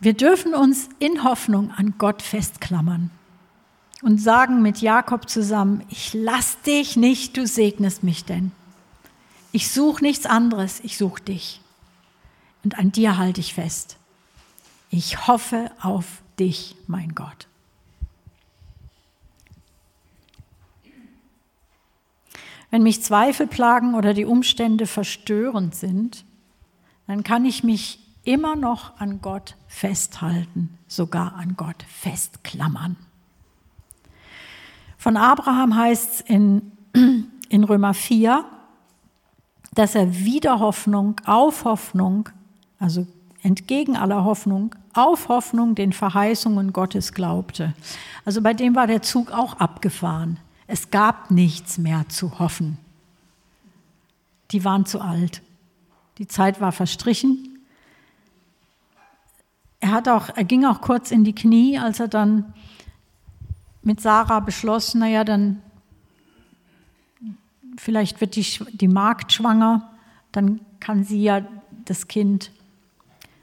Wir 0.00 0.12
dürfen 0.12 0.54
uns 0.54 0.88
in 0.98 1.24
Hoffnung 1.24 1.70
an 1.70 1.94
Gott 1.98 2.22
festklammern 2.22 3.10
und 4.02 4.18
sagen 4.18 4.62
mit 4.62 4.80
Jakob 4.80 5.28
zusammen, 5.28 5.82
ich 5.88 6.12
lass 6.12 6.60
dich 6.62 6.96
nicht, 6.96 7.36
du 7.36 7.46
segnest 7.46 8.02
mich 8.02 8.24
denn. 8.24 8.52
Ich 9.52 9.70
suche 9.70 10.04
nichts 10.04 10.26
anderes, 10.26 10.80
ich 10.80 10.98
suche 10.98 11.22
dich. 11.22 11.60
Und 12.62 12.78
an 12.78 12.92
dir 12.92 13.16
halte 13.16 13.40
ich 13.40 13.54
fest. 13.54 13.96
Ich 14.90 15.26
hoffe 15.26 15.70
auf 15.80 16.04
dich, 16.38 16.76
mein 16.86 17.14
Gott. 17.14 17.48
Wenn 22.70 22.82
mich 22.82 23.02
Zweifel 23.02 23.46
plagen 23.46 23.94
oder 23.94 24.12
die 24.12 24.24
Umstände 24.24 24.86
verstörend 24.86 25.74
sind, 25.74 26.24
dann 27.06 27.22
kann 27.22 27.44
ich 27.44 27.64
mich 27.64 28.00
immer 28.26 28.56
noch 28.56 28.98
an 28.98 29.20
Gott 29.22 29.56
festhalten, 29.68 30.76
sogar 30.88 31.36
an 31.36 31.56
Gott 31.56 31.84
festklammern. 31.88 32.96
Von 34.98 35.16
Abraham 35.16 35.76
heißt 35.76 36.14
es 36.14 36.20
in, 36.22 36.72
in 37.48 37.64
Römer 37.64 37.94
4, 37.94 38.44
dass 39.74 39.94
er 39.94 40.12
wieder 40.14 40.58
Hoffnung 40.58 41.20
auf 41.24 41.64
Hoffnung, 41.64 42.28
also 42.78 43.06
entgegen 43.42 43.96
aller 43.96 44.24
Hoffnung, 44.24 44.74
auf 44.94 45.28
Hoffnung 45.28 45.74
den 45.74 45.92
Verheißungen 45.92 46.72
Gottes 46.72 47.12
glaubte. 47.12 47.74
Also 48.24 48.42
bei 48.42 48.54
dem 48.54 48.74
war 48.74 48.86
der 48.86 49.02
Zug 49.02 49.30
auch 49.30 49.54
abgefahren. 49.54 50.38
Es 50.66 50.90
gab 50.90 51.30
nichts 51.30 51.78
mehr 51.78 52.08
zu 52.08 52.38
hoffen. 52.38 52.78
Die 54.50 54.64
waren 54.64 54.86
zu 54.86 55.00
alt. 55.00 55.42
Die 56.18 56.26
Zeit 56.26 56.60
war 56.60 56.72
verstrichen. 56.72 57.55
Er, 59.80 59.90
hat 59.90 60.08
auch, 60.08 60.30
er 60.30 60.44
ging 60.44 60.64
auch 60.64 60.80
kurz 60.80 61.10
in 61.10 61.24
die 61.24 61.34
Knie, 61.34 61.78
als 61.78 62.00
er 62.00 62.08
dann 62.08 62.54
mit 63.82 64.00
Sarah 64.00 64.40
beschloss, 64.40 64.94
naja, 64.94 65.22
dann 65.22 65.62
vielleicht 67.76 68.20
wird 68.20 68.36
die, 68.36 68.46
die 68.72 68.88
Magd 68.88 69.32
schwanger, 69.32 69.90
dann 70.32 70.60
kann 70.80 71.04
sie 71.04 71.22
ja 71.22 71.46
das 71.84 72.08
Kind 72.08 72.50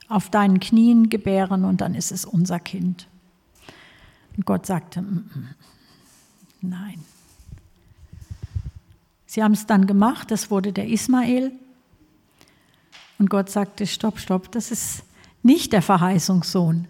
auf 0.10 0.30
deinen 0.30 0.60
Knien 0.60 1.10
gebären 1.10 1.66
und 1.66 1.82
dann 1.82 1.96
ist 1.96 2.12
es 2.12 2.26
unser 2.26 2.60
Kind. 2.60 3.08
Und 4.36 4.46
Gott 4.46 4.66
sagte, 4.66 5.02
mm, 5.02 5.30
mm, 5.34 5.50
nein. 6.62 7.04
Sie 9.26 9.44
haben 9.44 9.54
es 9.54 9.66
dann 9.66 9.88
gemacht, 9.88 10.30
das 10.30 10.52
wurde 10.52 10.74
der 10.74 10.88
Ismael. 10.88 11.52
Und 13.18 13.30
Gott 13.30 13.50
sagte, 13.50 13.88
stopp, 13.88 14.20
stopp, 14.20 14.52
das 14.52 14.72
ist 14.72 15.04
nicht 15.44 15.74
der 15.74 15.82
Verheißungssohn. 15.82 16.88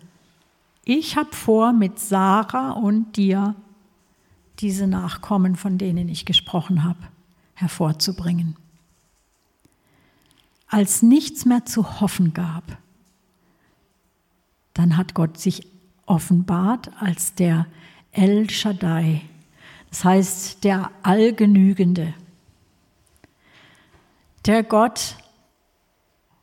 Ich 0.85 1.17
habe 1.17 1.33
vor, 1.35 1.73
mit 1.73 1.99
Sarah 1.99 2.71
und 2.71 3.17
dir 3.17 3.55
diese 4.59 4.87
Nachkommen, 4.87 5.55
von 5.55 5.77
denen 5.77 6.07
ich 6.09 6.25
gesprochen 6.25 6.83
habe, 6.83 6.99
hervorzubringen. 7.55 8.55
Als 10.67 11.01
nichts 11.01 11.45
mehr 11.45 11.65
zu 11.65 11.99
hoffen 11.99 12.33
gab, 12.33 12.63
dann 14.73 14.97
hat 14.97 15.13
Gott 15.13 15.37
sich 15.37 15.67
offenbart 16.05 16.91
als 16.99 17.35
der 17.35 17.67
El 18.11 18.49
Shaddai, 18.49 19.21
das 19.89 20.03
heißt 20.03 20.63
der 20.63 20.91
Allgenügende, 21.03 22.13
der 24.45 24.63
Gott, 24.63 25.15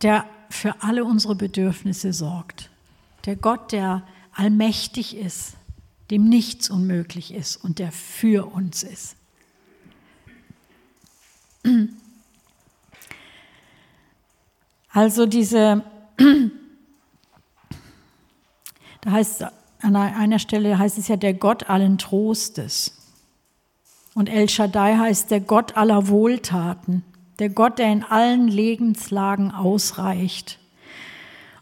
der 0.03 0.25
für 0.51 0.83
alle 0.83 1.05
unsere 1.05 1.35
Bedürfnisse 1.37 2.13
sorgt, 2.13 2.69
der 3.25 3.37
Gott, 3.37 3.73
der 3.73 4.03
allmächtig 4.33 5.17
ist, 5.17 5.55
dem 6.11 6.29
nichts 6.29 6.69
unmöglich 6.69 7.33
ist 7.33 7.57
und 7.57 7.79
der 7.79 7.93
für 7.93 8.53
uns 8.53 8.83
ist. 8.83 9.17
Also 14.93 15.27
diese, 15.27 15.85
da 19.01 19.11
heißt 19.11 19.45
an 19.83 19.97
einer 19.97 20.39
Stelle 20.39 20.79
heißt 20.79 20.99
es 20.99 21.09
ja 21.09 21.17
der 21.17 21.33
Gott 21.33 21.71
allen 21.71 21.97
Trostes. 21.97 22.97
Und 24.15 24.29
El 24.29 24.49
Shaddai 24.49 24.97
heißt 24.97 25.31
der 25.31 25.41
Gott 25.41 25.77
aller 25.77 26.09
Wohltaten, 26.09 27.05
der 27.41 27.49
Gott, 27.49 27.79
der 27.79 27.91
in 27.91 28.05
allen 28.05 28.47
Lebenslagen 28.49 29.51
ausreicht. 29.51 30.59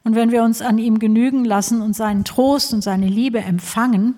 Und 0.04 0.14
wenn 0.14 0.32
wir 0.32 0.42
uns 0.42 0.60
an 0.60 0.78
ihm 0.78 0.98
genügen 0.98 1.44
lassen 1.44 1.80
und 1.80 1.94
seinen 1.94 2.24
Trost 2.24 2.74
und 2.74 2.82
seine 2.82 3.06
Liebe 3.06 3.40
empfangen, 3.40 4.14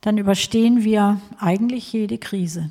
dann 0.00 0.18
überstehen 0.18 0.82
wir 0.82 1.20
eigentlich 1.38 1.92
jede 1.92 2.18
Krise. 2.18 2.70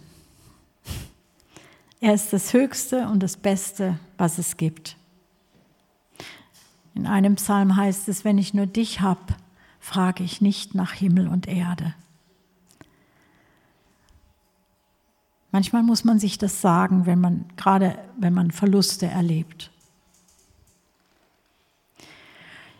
Er 2.01 2.13
ist 2.13 2.33
das 2.33 2.53
Höchste 2.53 3.07
und 3.07 3.23
das 3.23 3.37
Beste, 3.37 3.97
was 4.17 4.37
es 4.37 4.57
gibt. 4.57 4.97
In 6.93 7.07
einem 7.07 7.35
Psalm 7.35 7.77
heißt 7.77 8.09
es, 8.09 8.25
wenn 8.25 8.37
ich 8.37 8.53
nur 8.53 8.65
dich 8.65 8.99
habe, 8.99 9.35
frage 9.79 10.23
ich 10.23 10.41
nicht 10.41 10.75
nach 10.75 10.91
Himmel 10.91 11.27
und 11.27 11.47
Erde. 11.47 11.93
Manchmal 15.51 15.83
muss 15.83 16.03
man 16.03 16.19
sich 16.19 16.37
das 16.37 16.61
sagen, 16.61 17.05
wenn 17.05 17.19
man 17.19 17.45
gerade 17.57 17.97
wenn 18.17 18.33
man 18.33 18.51
Verluste 18.51 19.05
erlebt. 19.05 19.71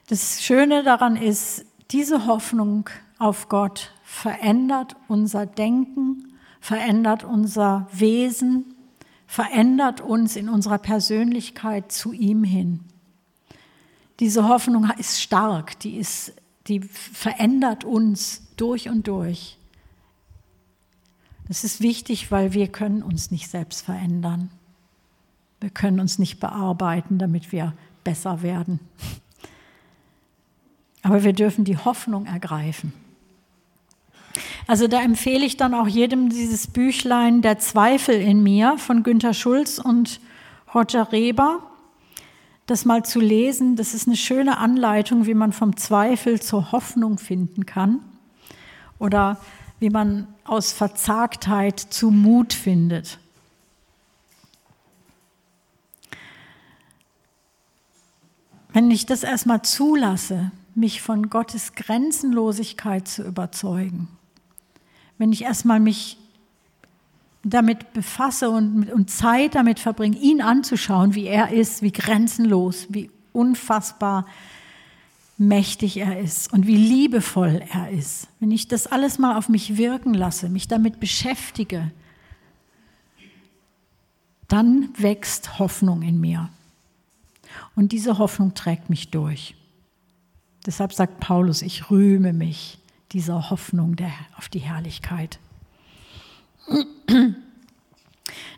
Das 0.07 0.43
Schöne 0.43 0.83
daran 0.83 1.15
ist, 1.15 1.65
diese 1.91 2.25
Hoffnung 2.25 2.89
auf 3.17 3.49
Gott 3.49 3.93
verändert 4.03 4.95
unser 5.07 5.45
Denken, 5.45 6.33
verändert 6.59 7.23
unser 7.23 7.87
Wesen, 7.91 8.75
verändert 9.25 10.01
uns 10.01 10.35
in 10.35 10.49
unserer 10.49 10.79
Persönlichkeit 10.79 11.91
zu 11.91 12.11
ihm 12.11 12.43
hin. 12.43 12.81
Diese 14.19 14.47
Hoffnung 14.47 14.89
ist 14.97 15.21
stark, 15.21 15.79
die, 15.79 15.97
ist, 15.97 16.33
die 16.67 16.81
verändert 16.81 17.83
uns 17.85 18.41
durch 18.57 18.89
und 18.89 19.07
durch. 19.07 19.57
Das 21.51 21.65
ist 21.65 21.81
wichtig, 21.81 22.31
weil 22.31 22.53
wir 22.53 22.69
können 22.69 23.03
uns 23.03 23.29
nicht 23.29 23.49
selbst 23.49 23.81
verändern. 23.81 24.49
Wir 25.59 25.69
können 25.69 25.99
uns 25.99 26.17
nicht 26.17 26.39
bearbeiten, 26.39 27.17
damit 27.17 27.51
wir 27.51 27.73
besser 28.05 28.41
werden. 28.41 28.79
Aber 31.01 31.25
wir 31.25 31.33
dürfen 31.33 31.65
die 31.65 31.75
Hoffnung 31.75 32.25
ergreifen. 32.25 32.93
Also 34.65 34.87
da 34.87 35.01
empfehle 35.01 35.45
ich 35.45 35.57
dann 35.57 35.73
auch 35.73 35.89
jedem 35.89 36.29
dieses 36.29 36.67
Büchlein 36.67 37.41
Der 37.41 37.59
Zweifel 37.59 38.15
in 38.15 38.41
mir 38.41 38.77
von 38.77 39.03
Günter 39.03 39.33
Schulz 39.33 39.77
und 39.77 40.21
Roger 40.73 41.11
Reber, 41.11 41.59
das 42.65 42.85
mal 42.85 43.03
zu 43.03 43.19
lesen. 43.19 43.75
Das 43.75 43.93
ist 43.93 44.07
eine 44.07 44.15
schöne 44.15 44.57
Anleitung, 44.57 45.25
wie 45.25 45.33
man 45.33 45.51
vom 45.51 45.75
Zweifel 45.75 46.41
zur 46.41 46.71
Hoffnung 46.71 47.17
finden 47.17 47.65
kann 47.65 47.99
oder 48.99 49.37
wie 49.81 49.89
man 49.89 50.27
aus 50.45 50.71
Verzagtheit 50.71 51.79
zu 51.79 52.11
Mut 52.11 52.53
findet. 52.53 53.17
Wenn 58.73 58.91
ich 58.91 59.07
das 59.07 59.23
erstmal 59.23 59.63
zulasse, 59.63 60.51
mich 60.75 61.01
von 61.01 61.31
Gottes 61.31 61.73
Grenzenlosigkeit 61.73 63.07
zu 63.07 63.23
überzeugen. 63.23 64.07
Wenn 65.17 65.33
ich 65.33 65.43
erstmal 65.43 65.79
mich 65.79 66.17
damit 67.43 67.91
befasse 67.93 68.51
und, 68.51 68.89
und 68.91 69.09
Zeit 69.09 69.55
damit 69.55 69.79
verbringe, 69.79 70.15
ihn 70.15 70.41
anzuschauen, 70.43 71.15
wie 71.15 71.25
er 71.25 71.51
ist, 71.51 71.81
wie 71.81 71.91
grenzenlos, 71.91 72.85
wie 72.89 73.09
unfassbar 73.33 74.27
mächtig 75.41 75.97
er 75.97 76.19
ist 76.19 76.53
und 76.53 76.67
wie 76.67 76.77
liebevoll 76.77 77.63
er 77.73 77.89
ist. 77.89 78.27
Wenn 78.39 78.51
ich 78.51 78.67
das 78.67 78.85
alles 78.85 79.17
mal 79.17 79.37
auf 79.37 79.49
mich 79.49 79.75
wirken 79.75 80.13
lasse, 80.13 80.49
mich 80.49 80.67
damit 80.67 80.99
beschäftige, 80.99 81.91
dann 84.47 84.89
wächst 84.97 85.57
Hoffnung 85.57 86.03
in 86.03 86.19
mir. 86.19 86.49
Und 87.75 87.91
diese 87.91 88.19
Hoffnung 88.19 88.53
trägt 88.53 88.91
mich 88.91 89.09
durch. 89.09 89.55
Deshalb 90.67 90.93
sagt 90.93 91.19
Paulus, 91.19 91.63
ich 91.63 91.89
rühme 91.89 92.33
mich 92.33 92.77
dieser 93.11 93.49
Hoffnung 93.49 93.95
der, 93.95 94.11
auf 94.37 94.47
die 94.47 94.59
Herrlichkeit. 94.59 95.39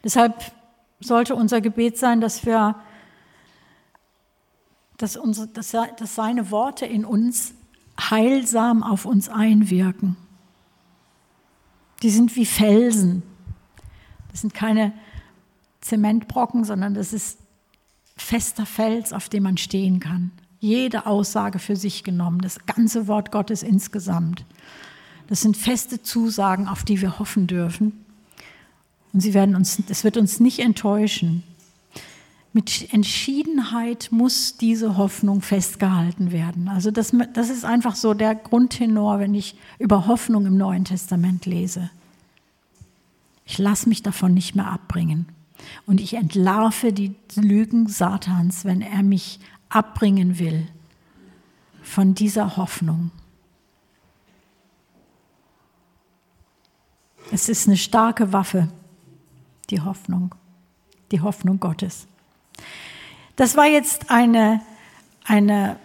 Deshalb 0.04 0.52
sollte 1.00 1.36
unser 1.36 1.62
Gebet 1.62 1.98
sein, 1.98 2.20
dass 2.20 2.46
wir, 2.46 2.76
dass, 5.04 5.18
unsere, 5.18 5.48
dass, 5.48 5.72
dass 5.72 6.16
seine 6.16 6.50
Worte 6.50 6.86
in 6.86 7.04
uns 7.04 7.54
heilsam 8.00 8.84
auf 8.84 9.04
uns 9.04 9.28
einwirken. 9.28 10.16
Die 12.02 12.10
sind 12.10 12.38
wie 12.38 12.46
Felsen. 12.46 13.22
Das 14.32 14.40
sind 14.40 14.54
keine 14.54 14.94
Zementbrocken, 15.82 16.64
sondern 16.64 16.94
das 16.94 17.12
ist 17.12 17.38
fester 18.16 18.66
Fels, 18.66 19.12
auf 19.12 19.28
dem 19.28 19.44
man 19.44 19.58
stehen 19.58 20.00
kann. 20.00 20.32
jede 20.62 21.06
Aussage 21.06 21.60
für 21.60 21.76
sich 21.76 22.06
genommen, 22.06 22.40
das 22.40 22.66
ganze 22.66 23.08
Wort 23.10 23.34
Gottes 23.34 23.62
insgesamt. 23.62 24.46
Das 25.28 25.42
sind 25.42 25.58
feste 25.58 26.02
Zusagen, 26.02 26.70
auf 26.70 26.86
die 26.86 27.02
wir 27.02 27.20
hoffen 27.20 27.48
dürfen. 27.48 28.06
Und 29.12 29.20
sie 29.20 29.34
werden 29.34 29.58
uns, 29.58 29.84
es 29.90 30.06
wird 30.06 30.16
uns 30.16 30.40
nicht 30.40 30.60
enttäuschen. 30.60 31.44
Mit 32.56 32.94
Entschiedenheit 32.94 34.10
muss 34.12 34.58
diese 34.58 34.96
Hoffnung 34.96 35.42
festgehalten 35.42 36.32
werden. 36.32 36.68
Also 36.68 36.92
das, 36.92 37.12
das 37.34 37.50
ist 37.50 37.66
einfach 37.66 37.96
so 37.96 38.14
der 38.14 38.36
Grundtenor, 38.36 39.20
wenn 39.20 39.34
ich 39.34 39.56
über 39.80 40.06
Hoffnung 40.06 40.46
im 40.46 40.56
Neuen 40.56 40.86
Testament 40.86 41.48
lese. 41.48 41.90
Ich 43.46 43.58
lasse 43.58 43.90
mich 43.90 44.04
davon 44.04 44.36
nicht 44.36 44.56
mehr 44.56 44.68
abbringen. 44.68 45.28
Und 45.88 46.00
ich 46.00 46.14
entlarve 46.14 46.94
die 46.94 47.16
Lügen 47.36 47.88
Satans, 47.88 48.66
wenn 48.66 48.82
er 48.82 49.02
mich 49.02 49.40
abbringen 49.70 50.38
will 50.38 50.68
von 51.82 52.14
dieser 52.14 52.56
Hoffnung. 52.56 53.10
Es 57.32 57.50
ist 57.50 57.68
eine 57.68 57.78
starke 57.78 58.32
Waffe, 58.32 58.68
die 59.72 59.82
Hoffnung, 59.82 60.36
die 61.12 61.22
Hoffnung 61.22 61.60
Gottes. 61.60 62.08
Das 63.36 63.58
war 63.58 63.66
jetzt 63.66 64.12
eine, 64.12 64.62
eine 65.26 65.78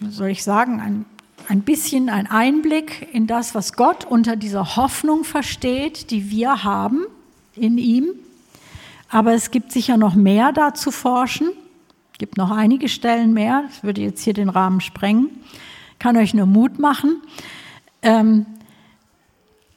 soll 0.00 0.28
ich 0.28 0.42
sagen, 0.42 0.80
ein, 0.80 1.04
ein 1.48 1.62
bisschen 1.62 2.08
ein 2.08 2.26
Einblick 2.26 3.08
in 3.12 3.26
das, 3.26 3.54
was 3.54 3.74
Gott 3.74 4.04
unter 4.04 4.36
dieser 4.36 4.76
Hoffnung 4.76 5.24
versteht, 5.24 6.10
die 6.10 6.30
wir 6.30 6.64
haben 6.64 7.06
in 7.54 7.78
ihm. 7.78 8.08
Aber 9.08 9.34
es 9.34 9.50
gibt 9.50 9.72
sicher 9.72 9.96
noch 9.96 10.14
mehr 10.14 10.52
da 10.52 10.74
zu 10.74 10.90
forschen. 10.90 11.50
Es 12.12 12.18
gibt 12.18 12.36
noch 12.36 12.50
einige 12.50 12.88
Stellen 12.88 13.32
mehr. 13.32 13.64
Das 13.68 13.84
würde 13.84 14.00
jetzt 14.00 14.22
hier 14.22 14.34
den 14.34 14.48
Rahmen 14.48 14.80
sprengen. 14.80 15.30
Kann 15.98 16.16
euch 16.16 16.34
nur 16.34 16.46
Mut 16.46 16.78
machen. 16.78 17.22
Ähm, 18.02 18.46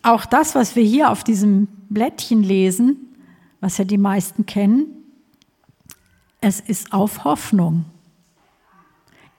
auch 0.02 0.26
das, 0.26 0.56
was 0.56 0.76
wir 0.76 0.84
hier 0.84 1.12
auf 1.12 1.24
diesem 1.24 1.68
Blättchen 1.90 2.44
lesen, 2.44 3.16
was 3.62 3.78
ja 3.78 3.84
die 3.84 3.98
meisten 3.98 4.46
kennen, 4.46 4.99
es 6.42 6.60
ist 6.60 6.94
auf 6.94 7.24
Hoffnung. 7.24 7.86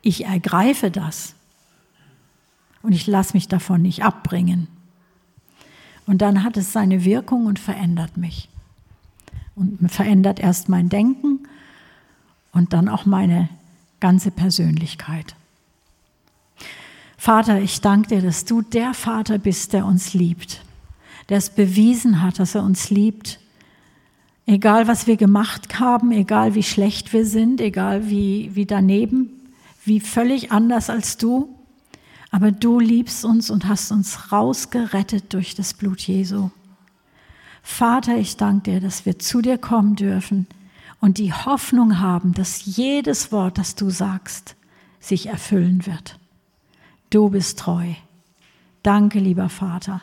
Ich 0.03 0.25
ergreife 0.25 0.91
das 0.91 1.35
und 2.83 2.93
ich 2.93 3.07
lasse 3.07 3.35
mich 3.35 3.49
davon 3.49 3.83
nicht 3.83 4.03
abbringen. 4.03 4.69
Und 6.07 6.23
dann 6.23 6.43
hat 6.43 6.57
es 6.57 6.73
seine 6.73 7.05
Wirkung 7.05 7.47
und 7.47 7.59
verändert 7.59 8.17
mich. 8.17 8.49
Und 9.55 9.91
verändert 9.91 10.41
erst 10.41 10.69
mein 10.69 10.89
Denken 10.89 11.41
und 12.53 12.73
dann 12.73 12.89
auch 12.89 13.05
meine 13.05 13.49
ganze 14.01 14.31
Persönlichkeit. 14.31 15.35
Vater, 17.19 17.61
ich 17.61 17.83
danke 17.83 18.09
dir, 18.09 18.23
dass 18.23 18.47
du 18.47 18.63
der 18.63 18.95
Vater 18.95 19.39
bist, 19.39 19.75
der 19.75 19.85
uns 19.85 20.15
liebt, 20.15 20.63
der 21.29 21.37
es 21.37 21.51
bewiesen 21.51 22.23
hat, 22.23 22.39
dass 22.39 22.55
er 22.55 22.63
uns 22.63 22.89
liebt. 22.89 23.40
Egal, 24.51 24.89
was 24.89 25.07
wir 25.07 25.17
gemacht 25.17 25.79
haben, 25.79 26.11
egal 26.11 26.57
wie 26.57 26.65
schlecht 26.65 27.13
wir 27.13 27.25
sind, 27.25 27.61
egal 27.61 28.11
wie, 28.11 28.51
wie 28.55 28.67
daneben, 28.67 29.31
wie 29.85 30.01
völlig 30.01 30.51
anders 30.51 30.91
als 30.91 31.17
du, 31.17 31.55
aber 32.33 32.51
du 32.51 32.81
liebst 32.81 33.25
uns 33.25 33.49
und 33.49 33.69
hast 33.69 33.93
uns 33.93 34.33
rausgerettet 34.33 35.33
durch 35.35 35.55
das 35.55 35.73
Blut 35.73 36.01
Jesu. 36.01 36.51
Vater, 37.63 38.17
ich 38.17 38.39
danke 38.39 38.73
dir, 38.73 38.81
dass 38.81 39.07
wir 39.07 39.21
zu 39.21 39.41
dir 39.41 39.57
kommen 39.57 39.95
dürfen 39.95 40.49
und 41.01 41.19
die 41.19 41.33
Hoffnung 41.33 42.01
haben, 42.01 42.35
dass 42.35 42.67
jedes 42.67 43.31
Wort, 43.31 43.57
das 43.57 43.77
du 43.77 43.89
sagst, 43.89 44.57
sich 44.99 45.27
erfüllen 45.27 45.87
wird. 45.87 46.19
Du 47.11 47.31
bist 47.31 47.61
treu. 47.61 47.87
Danke, 48.83 49.21
lieber 49.21 49.49
Vater. 49.49 50.03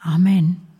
Amen. 0.00 0.71